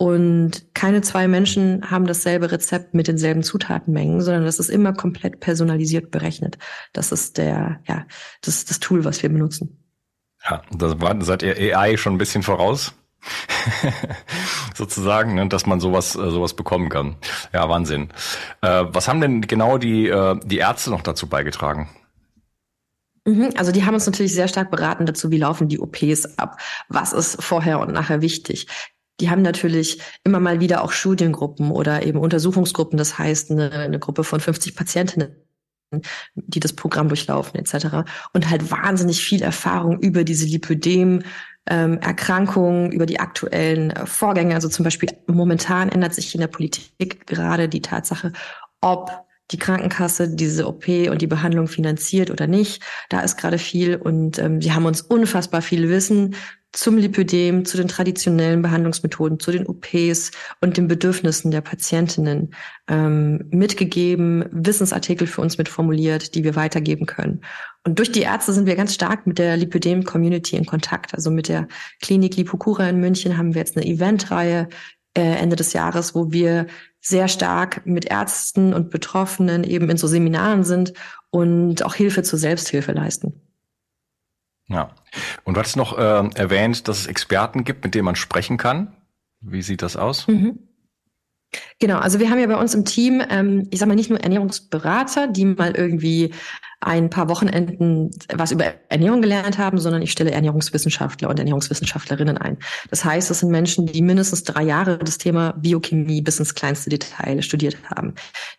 Und 0.00 0.74
keine 0.74 1.02
zwei 1.02 1.26
Menschen 1.26 1.90
haben 1.90 2.06
dasselbe 2.06 2.52
Rezept 2.52 2.94
mit 2.94 3.08
denselben 3.08 3.42
Zutatenmengen, 3.42 4.20
sondern 4.20 4.44
das 4.44 4.60
ist 4.60 4.68
immer 4.68 4.92
komplett 4.92 5.40
personalisiert 5.40 6.12
berechnet. 6.12 6.56
Das 6.92 7.10
ist 7.10 7.36
der, 7.36 7.80
ja, 7.84 8.06
das 8.40 8.58
ist 8.58 8.70
das 8.70 8.78
Tool, 8.78 9.04
was 9.04 9.22
wir 9.24 9.28
benutzen. 9.28 9.84
Ja, 10.48 10.62
da 10.70 11.00
war, 11.00 11.20
seid 11.22 11.42
ihr 11.42 11.76
AI 11.76 11.96
schon 11.96 12.14
ein 12.14 12.18
bisschen 12.18 12.44
voraus. 12.44 12.94
sozusagen, 14.76 15.34
ne, 15.34 15.48
dass 15.48 15.66
man 15.66 15.80
sowas 15.80 16.14
äh, 16.14 16.30
sowas 16.30 16.54
bekommen 16.54 16.88
kann. 16.88 17.16
Ja, 17.52 17.68
Wahnsinn. 17.68 18.10
Äh, 18.62 18.84
was 18.88 19.08
haben 19.08 19.20
denn 19.20 19.40
genau 19.42 19.76
die 19.76 20.06
äh, 20.06 20.38
die 20.44 20.58
Ärzte 20.58 20.90
noch 20.90 21.02
dazu 21.02 21.26
beigetragen? 21.26 21.88
Mhm, 23.24 23.50
also 23.56 23.72
die 23.72 23.84
haben 23.84 23.94
uns 23.94 24.06
natürlich 24.06 24.32
sehr 24.32 24.46
stark 24.46 24.70
beraten 24.70 25.04
dazu, 25.04 25.32
wie 25.32 25.38
laufen 25.38 25.68
die 25.68 25.80
OPs 25.80 26.38
ab, 26.38 26.58
was 26.88 27.12
ist 27.12 27.42
vorher 27.42 27.80
und 27.80 27.92
nachher 27.92 28.22
wichtig. 28.22 28.68
Die 29.20 29.30
haben 29.30 29.42
natürlich 29.42 30.00
immer 30.24 30.40
mal 30.40 30.60
wieder 30.60 30.82
auch 30.82 30.92
Studiengruppen 30.92 31.70
oder 31.70 32.04
eben 32.04 32.18
Untersuchungsgruppen, 32.18 32.98
das 32.98 33.18
heißt 33.18 33.50
eine, 33.50 33.70
eine 33.72 33.98
Gruppe 33.98 34.24
von 34.24 34.40
50 34.40 34.76
Patientinnen 34.76 35.36
die 36.34 36.60
das 36.60 36.74
Programm 36.74 37.08
durchlaufen 37.08 37.58
etc. 37.58 38.08
Und 38.32 38.50
halt 38.50 38.70
wahnsinnig 38.70 39.22
viel 39.24 39.42
Erfahrung 39.42 40.00
über 40.00 40.24
diese 40.24 40.46
Lipödem, 40.46 41.22
ähm, 41.68 41.98
Erkrankungen, 41.98 42.92
über 42.92 43.06
die 43.06 43.20
aktuellen 43.20 43.90
äh, 43.90 44.06
Vorgänge. 44.06 44.54
Also 44.54 44.68
zum 44.68 44.84
Beispiel 44.84 45.10
momentan 45.26 45.88
ändert 45.88 46.14
sich 46.14 46.34
in 46.34 46.40
der 46.40 46.48
Politik 46.48 47.26
gerade 47.26 47.68
die 47.68 47.82
Tatsache, 47.82 48.32
ob 48.80 49.10
die 49.50 49.58
Krankenkasse 49.58 50.28
diese 50.28 50.66
OP 50.66 50.88
und 50.88 51.22
die 51.22 51.26
Behandlung 51.26 51.68
finanziert 51.68 52.30
oder 52.30 52.46
nicht. 52.46 52.82
Da 53.08 53.20
ist 53.20 53.38
gerade 53.38 53.58
viel 53.58 53.96
und 53.96 54.38
ähm, 54.38 54.60
sie 54.60 54.72
haben 54.72 54.84
uns 54.84 55.00
unfassbar 55.00 55.62
viel 55.62 55.88
Wissen 55.88 56.34
zum 56.78 56.96
Lipödem, 56.96 57.64
zu 57.64 57.76
den 57.76 57.88
traditionellen 57.88 58.62
Behandlungsmethoden, 58.62 59.40
zu 59.40 59.50
den 59.50 59.66
OPs 59.66 60.30
und 60.60 60.76
den 60.76 60.86
Bedürfnissen 60.86 61.50
der 61.50 61.60
Patientinnen 61.60 62.54
ähm, 62.86 63.44
mitgegeben, 63.50 64.44
Wissensartikel 64.52 65.26
für 65.26 65.40
uns 65.40 65.58
mitformuliert, 65.58 66.36
die 66.36 66.44
wir 66.44 66.54
weitergeben 66.54 67.06
können. 67.06 67.40
Und 67.84 67.98
durch 67.98 68.12
die 68.12 68.20
Ärzte 68.20 68.52
sind 68.52 68.66
wir 68.66 68.76
ganz 68.76 68.94
stark 68.94 69.26
mit 69.26 69.38
der 69.38 69.56
Lipödem-Community 69.56 70.54
in 70.54 70.66
Kontakt. 70.66 71.14
Also 71.14 71.32
mit 71.32 71.48
der 71.48 71.66
Klinik 72.00 72.36
Lipokura 72.36 72.88
in 72.88 73.00
München 73.00 73.36
haben 73.36 73.54
wir 73.54 73.60
jetzt 73.60 73.76
eine 73.76 73.84
Eventreihe 73.84 74.68
äh, 75.14 75.20
Ende 75.20 75.56
des 75.56 75.72
Jahres, 75.72 76.14
wo 76.14 76.30
wir 76.30 76.68
sehr 77.00 77.26
stark 77.26 77.86
mit 77.86 78.04
Ärzten 78.04 78.72
und 78.72 78.90
Betroffenen 78.90 79.64
eben 79.64 79.90
in 79.90 79.96
so 79.96 80.06
Seminaren 80.06 80.62
sind 80.62 80.92
und 81.30 81.84
auch 81.84 81.96
Hilfe 81.96 82.22
zur 82.22 82.38
Selbsthilfe 82.38 82.92
leisten. 82.92 83.47
Ja. 84.68 84.90
Und 85.44 85.56
hast 85.56 85.76
noch 85.76 85.96
äh, 85.96 86.28
erwähnt, 86.34 86.88
dass 86.88 87.00
es 87.00 87.06
Experten 87.06 87.64
gibt, 87.64 87.84
mit 87.84 87.94
denen 87.94 88.04
man 88.04 88.16
sprechen 88.16 88.58
kann. 88.58 88.94
Wie 89.40 89.62
sieht 89.62 89.82
das 89.82 89.96
aus? 89.96 90.26
Mhm. 90.28 90.67
Genau, 91.78 91.98
also 91.98 92.18
wir 92.18 92.30
haben 92.30 92.38
ja 92.38 92.46
bei 92.46 92.56
uns 92.56 92.74
im 92.74 92.84
Team, 92.84 93.22
ähm, 93.30 93.66
ich 93.70 93.78
sage 93.78 93.88
mal 93.88 93.94
nicht 93.94 94.10
nur 94.10 94.20
Ernährungsberater, 94.20 95.28
die 95.28 95.44
mal 95.44 95.74
irgendwie 95.74 96.34
ein 96.80 97.10
paar 97.10 97.28
Wochenenden 97.28 98.10
was 98.32 98.52
über 98.52 98.74
Ernährung 98.88 99.20
gelernt 99.20 99.58
haben, 99.58 99.78
sondern 99.78 100.00
ich 100.02 100.12
stelle 100.12 100.30
Ernährungswissenschaftler 100.30 101.28
und 101.28 101.38
Ernährungswissenschaftlerinnen 101.38 102.38
ein. 102.38 102.58
Das 102.90 103.04
heißt, 103.04 103.30
es 103.30 103.40
sind 103.40 103.50
Menschen, 103.50 103.86
die 103.86 104.00
mindestens 104.00 104.44
drei 104.44 104.62
Jahre 104.62 104.98
das 104.98 105.18
Thema 105.18 105.52
Biochemie 105.52 106.22
bis 106.22 106.38
ins 106.38 106.54
kleinste 106.54 106.90
Detail 106.90 107.42
studiert 107.42 107.76
haben, 107.90 108.14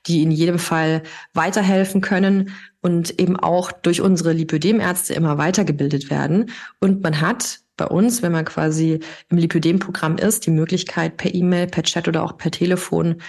die 0.07 0.21
in 0.21 0.31
jedem 0.31 0.59
Fall 0.59 1.03
weiterhelfen 1.33 2.01
können 2.01 2.51
und 2.81 3.19
eben 3.21 3.37
auch 3.37 3.71
durch 3.71 4.01
unsere 4.01 4.33
Lipödemärzte 4.33 5.13
immer 5.13 5.37
weitergebildet 5.37 6.09
werden. 6.09 6.51
Und 6.81 7.01
man 7.01 7.21
hat 7.21 7.59
bei 7.79 7.87
uns, 7.87 8.21
wenn 8.21 8.31
man 8.31 8.45
quasi 8.45 8.99
im 9.29 9.37
Lipödem-Programm 9.37 10.17
ist, 10.17 10.45
die 10.45 10.51
Möglichkeit 10.51 11.17
per 11.17 11.33
E-Mail, 11.33 11.67
per 11.67 11.83
Chat 11.83 12.07
oder 12.07 12.23
auch 12.23 12.37
per 12.37 12.51
Telefon 12.51 13.21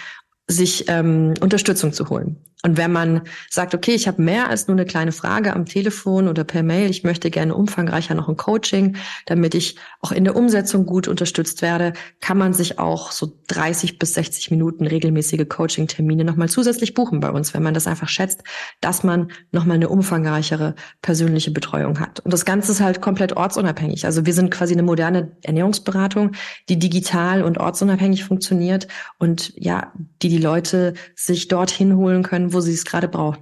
sich 0.47 0.85
ähm, 0.89 1.33
Unterstützung 1.39 1.93
zu 1.93 2.09
holen. 2.09 2.37
Und 2.63 2.77
wenn 2.77 2.91
man 2.91 3.21
sagt, 3.49 3.73
okay, 3.73 3.93
ich 3.93 4.07
habe 4.07 4.21
mehr 4.21 4.49
als 4.49 4.67
nur 4.67 4.75
eine 4.77 4.85
kleine 4.85 5.11
Frage 5.11 5.55
am 5.55 5.65
Telefon 5.65 6.27
oder 6.27 6.43
per 6.43 6.61
Mail, 6.61 6.89
ich 6.89 7.03
möchte 7.03 7.31
gerne 7.31 7.55
umfangreicher 7.55 8.13
noch 8.13 8.29
ein 8.29 8.37
Coaching, 8.37 8.97
damit 9.25 9.55
ich 9.55 9.77
auch 10.01 10.11
in 10.11 10.25
der 10.25 10.35
Umsetzung 10.35 10.85
gut 10.85 11.07
unterstützt 11.07 11.61
werde, 11.61 11.93
kann 12.19 12.37
man 12.37 12.53
sich 12.53 12.77
auch 12.77 13.11
so 13.11 13.33
30 13.47 13.97
bis 13.97 14.13
60 14.13 14.51
Minuten 14.51 14.85
regelmäßige 14.85 15.47
Coaching-Termine 15.49 16.23
nochmal 16.23 16.49
zusätzlich 16.49 16.93
buchen 16.93 17.19
bei 17.19 17.31
uns, 17.31 17.53
wenn 17.53 17.63
man 17.63 17.73
das 17.73 17.87
einfach 17.87 18.09
schätzt, 18.09 18.43
dass 18.79 19.03
man 19.03 19.31
nochmal 19.51 19.75
eine 19.75 19.89
umfangreichere 19.89 20.75
persönliche 21.01 21.51
Betreuung 21.51 21.99
hat. 21.99 22.19
Und 22.19 22.31
das 22.31 22.45
Ganze 22.45 22.73
ist 22.73 22.81
halt 22.81 23.01
komplett 23.01 23.35
ortsunabhängig. 23.35 24.05
Also 24.05 24.25
wir 24.25 24.33
sind 24.33 24.51
quasi 24.51 24.73
eine 24.73 24.83
moderne 24.83 25.31
Ernährungsberatung, 25.41 26.33
die 26.69 26.77
digital 26.77 27.43
und 27.43 27.57
ortsunabhängig 27.57 28.23
funktioniert 28.23 28.87
und 29.17 29.53
ja, 29.55 29.91
die 30.21 30.29
die 30.29 30.37
Leute 30.37 30.93
sich 31.15 31.47
dorthin 31.47 31.95
holen 31.95 32.23
können, 32.23 32.50
wo 32.53 32.61
sie 32.61 32.73
es 32.73 32.85
gerade 32.85 33.07
brauchen. 33.07 33.37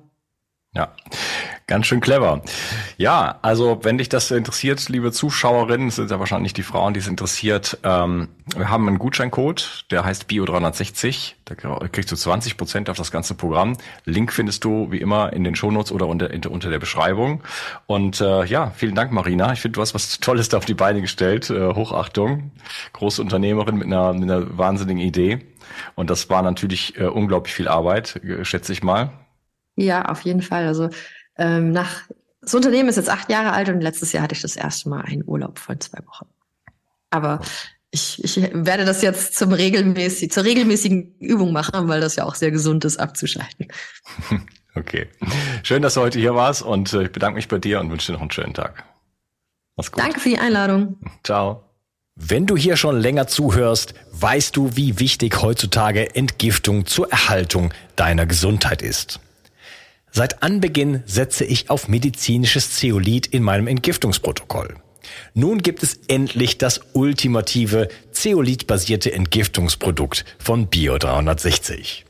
Ja, 0.76 0.94
ganz 1.66 1.88
schön 1.88 2.00
clever. 2.00 2.44
Ja, 2.98 3.40
also 3.42 3.80
wenn 3.82 3.98
dich 3.98 4.08
das 4.08 4.30
interessiert, 4.30 4.88
liebe 4.88 5.12
Zuschauerinnen, 5.12 5.90
sind 5.90 6.12
ja 6.12 6.20
wahrscheinlich 6.20 6.54
die 6.54 6.62
Frauen, 6.62 6.94
die 6.94 7.00
es 7.00 7.08
interessiert, 7.08 7.80
ähm, 7.84 8.28
wir 8.56 8.70
haben 8.70 8.88
einen 8.88 9.00
Gutscheincode, 9.00 9.86
der 9.90 10.06
heißt 10.06 10.30
Bio360. 10.30 11.34
Da 11.46 11.56
kriegst 11.56 12.12
du 12.12 12.16
20 12.16 12.56
Prozent 12.56 12.90
auf 12.92 12.98
das 12.98 13.12
ganze 13.12 13.34
Programm. 13.34 13.78
Link 14.06 14.32
findest 14.32 14.64
du 14.64 14.92
wie 14.92 15.00
immer 15.00 15.34
in 15.34 15.44
den 15.44 15.56
Shownotes 15.56 15.92
oder 15.92 16.06
unter, 16.06 16.30
unter 16.52 16.70
der 16.70 16.80
Beschreibung. 16.80 17.42
Und 17.88 18.22
äh, 18.22 18.46
ja, 18.46 18.72
vielen 18.76 18.94
Dank, 18.94 19.12
Marina. 19.12 19.52
Ich 19.54 19.62
finde, 19.62 19.78
du 19.78 19.82
hast 19.82 19.96
was 19.96 20.20
Tolles 20.20 20.50
da 20.50 20.58
auf 20.58 20.66
die 20.66 20.76
Beine 20.76 21.02
gestellt. 21.02 21.50
Äh, 21.50 21.74
Hochachtung. 21.74 22.52
Große 22.94 23.24
Unternehmerin 23.24 23.76
mit 23.76 23.88
einer, 23.88 24.14
mit 24.14 24.30
einer 24.30 24.56
wahnsinnigen 24.56 25.02
Idee. 25.02 25.40
Und 25.96 26.10
das 26.10 26.30
war 26.30 26.42
natürlich 26.42 26.98
äh, 26.98 27.06
unglaublich 27.06 27.54
viel 27.54 27.68
Arbeit, 27.68 28.20
schätze 28.44 28.74
ich 28.74 28.84
mal. 28.84 29.12
Ja, 29.76 30.06
auf 30.06 30.22
jeden 30.22 30.42
Fall. 30.42 30.68
Also 30.68 30.90
ähm, 31.38 31.72
nach 31.72 32.04
das 32.42 32.54
Unternehmen 32.54 32.90
ist 32.90 32.96
jetzt 32.96 33.10
acht 33.10 33.30
Jahre 33.30 33.52
alt 33.52 33.70
und 33.70 33.82
letztes 33.82 34.12
Jahr 34.12 34.24
hatte 34.24 34.36
ich 34.36 34.42
das 34.42 34.56
erste 34.56 34.90
Mal 34.90 35.02
einen 35.02 35.24
Urlaub 35.26 35.60
von 35.60 35.80
zwei 35.80 36.00
Wochen. 36.08 36.28
Aber 37.10 37.42
ich, 37.92 38.24
ich 38.24 38.38
werde 38.54 38.86
das 38.86 39.02
jetzt 39.02 39.36
zum 39.36 39.52
regelmäßig, 39.52 40.32
zur 40.32 40.46
regelmäßigen 40.46 41.16
Übung 41.20 41.52
machen, 41.52 41.88
weil 41.88 42.02
das 42.02 42.16
ja 42.16 42.24
auch 42.26 42.36
sehr 42.36 42.52
gesund 42.52 42.86
ist, 42.86 42.98
abzuschalten. 42.98 43.68
Okay. 44.76 45.08
Schön, 45.64 45.82
dass 45.82 45.96
du 45.96 46.02
heute 46.02 46.20
hier 46.20 46.36
warst 46.36 46.62
und 46.62 46.94
äh, 46.94 47.04
ich 47.04 47.12
bedanke 47.12 47.36
mich 47.36 47.48
bei 47.48 47.58
dir 47.58 47.80
und 47.80 47.90
wünsche 47.90 48.08
dir 48.08 48.14
noch 48.14 48.22
einen 48.22 48.32
schönen 48.32 48.54
Tag. 48.54 48.86
Mach's 49.76 49.92
gut. 49.92 50.02
Danke 50.02 50.20
für 50.20 50.30
die 50.30 50.38
Einladung. 50.38 51.00
Ciao. 51.24 51.69
Wenn 52.22 52.46
du 52.46 52.58
hier 52.58 52.76
schon 52.76 53.00
länger 53.00 53.28
zuhörst, 53.28 53.94
weißt 54.12 54.58
du, 54.58 54.76
wie 54.76 55.00
wichtig 55.00 55.42
heutzutage 55.42 56.16
Entgiftung 56.16 56.86
zur 56.86 57.10
Erhaltung 57.10 57.74
deiner 57.96 58.26
Gesundheit 58.26 58.82
ist. 58.82 59.22
Seit 60.12 60.44
Anbeginn 60.44 61.02
setze 61.06 61.46
ich 61.46 61.70
auf 61.70 61.88
medizinisches 61.88 62.76
Zeolit 62.76 63.28
in 63.28 63.42
meinem 63.42 63.68
Entgiftungsprotokoll. 63.68 64.76
Nun 65.34 65.60
gibt 65.60 65.82
es 65.82 66.02
endlich 66.10 66.58
das 66.58 66.82
ultimative 66.92 67.88
Zeolit-basierte 68.12 69.14
Entgiftungsprodukt 69.14 70.26
von 70.40 70.68
Bio 70.68 70.98
360. 70.98 72.06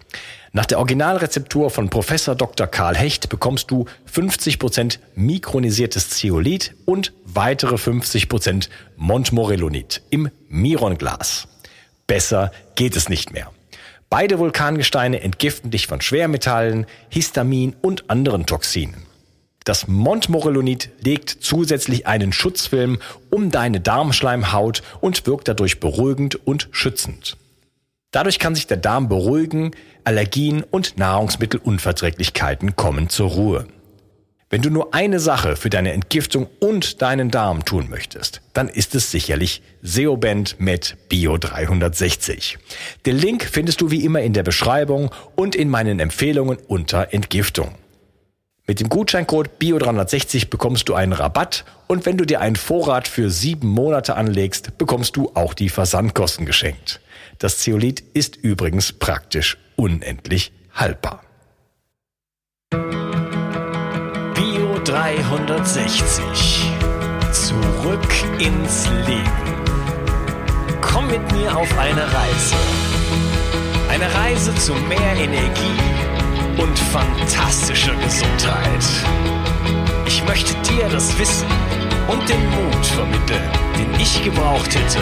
Nach 0.51 0.65
der 0.65 0.79
Originalrezeptur 0.79 1.69
von 1.69 1.89
Professor 1.89 2.33
Dr. 2.35 2.65
Karl 2.65 2.95
Hecht 2.95 3.29
bekommst 3.29 3.69
du 3.69 3.85
50% 4.12 4.97
mikronisiertes 5.15 6.09
Zeolit 6.09 6.75
und 6.85 7.13
weitere 7.23 7.75
50% 7.75 8.69
Montmorillonit 8.95 10.01
im 10.09 10.29
Mironglas. 10.47 11.47
Besser 12.07 12.51
geht 12.75 12.95
es 12.95 13.09
nicht 13.09 13.31
mehr. 13.31 13.51
Beide 14.09 14.39
Vulkangesteine 14.39 15.21
entgiften 15.21 15.69
dich 15.69 15.85
von 15.85 16.01
Schwermetallen, 16.01 16.88
Histamin 17.09 17.75
und 17.81 18.09
anderen 18.09 18.47
Toxinen. 18.47 19.03
Das 19.65 19.88
Montmorillonit 19.88 20.89
legt 21.01 21.29
zusätzlich 21.41 22.07
einen 22.07 22.33
Schutzfilm 22.33 22.97
um 23.29 23.51
deine 23.51 23.81
Darmschleimhaut 23.81 24.81
und 24.99 25.27
wirkt 25.27 25.47
dadurch 25.47 25.79
beruhigend 25.79 26.47
und 26.47 26.69
schützend. 26.71 27.38
Dadurch 28.09 28.39
kann 28.39 28.55
sich 28.55 28.65
der 28.65 28.77
Darm 28.77 29.07
beruhigen, 29.07 29.71
Allergien 30.10 30.63
und 30.63 30.98
Nahrungsmittelunverträglichkeiten 30.98 32.76
kommen 32.76 33.10
zur 33.10 33.30
Ruhe. 33.30 33.67
Wenn 34.50 34.63
du 34.63 34.72
nur 34.72 34.95
eine 34.95 35.19
Sache 35.19 35.56
für 35.56 35.69
deine 35.69 35.93
Entgiftung 35.93 36.48
und 36.60 37.04
deinen 37.04 37.30
Darm 37.30 37.63
tun 37.63 37.91
möchtest, 37.91 38.41
dann 38.54 38.69
ist 38.69 38.95
es 38.95 39.12
sicherlich 39.12 39.62
Seoband 39.84 40.60
mit 40.60 40.98
Bio 41.10 41.38
360. 41.38 42.58
Den 43.06 43.19
Link 43.19 43.43
findest 43.43 43.82
du 43.82 43.91
wie 43.91 44.04
immer 44.04 44.22
in 44.22 44.34
der 44.34 44.41
Beschreibung 44.41 45.12
und 45.36 45.54
in 45.54 45.69
meinen 45.69 46.00
Empfehlungen 46.00 46.58
unter 46.67 47.13
Entgiftung. 47.13 47.76
Mit 48.65 48.80
dem 48.80 48.89
Gutscheincode 48.89 49.52
BIO360 49.62 50.50
bekommst 50.50 50.89
du 50.89 50.95
einen 50.95 51.13
Rabatt 51.13 51.65
und 51.86 52.08
wenn 52.08 52.17
du 52.17 52.26
dir 52.26 52.41
einen 52.41 52.56
Vorrat 52.56 53.08
für 53.08 53.30
sieben 53.30 53.67
Monate 53.67 54.15
anlegst, 54.15 54.76
bekommst 54.80 55.15
du 55.15 55.30
auch 55.36 55.54
die 55.54 55.69
Versandkosten 55.69 56.48
geschenkt. 56.48 57.00
Das 57.39 57.58
Zeolit 57.58 58.04
ist 58.13 58.36
übrigens 58.36 58.93
praktisch 58.93 59.58
unendlich 59.75 60.52
haltbar. 60.73 61.23
360. 64.89 66.71
Zurück 67.32 68.10
ins 68.39 68.88
Leben. 69.06 69.21
Komm 70.82 71.08
mit 71.08 71.32
mir 71.32 71.56
auf 71.56 71.78
eine 71.78 72.02
Reise. 72.02 72.56
Eine 73.88 74.12
Reise 74.15 74.56
zu 74.56 74.73
mehr 74.73 75.15
Energie 75.15 75.80
und 76.58 76.80
fantastischer 76.91 77.93
Gesundheit. 77.97 78.84
Ich 80.08 80.23
möchte 80.25 80.56
dir 80.71 80.89
das 80.89 81.17
Wissen 81.19 81.47
und 82.08 82.28
den 82.28 82.43
Mut 82.49 82.86
vermitteln, 82.88 83.49
den 83.78 83.99
ich 83.99 84.23
gebraucht 84.23 84.73
hätte, 84.73 85.02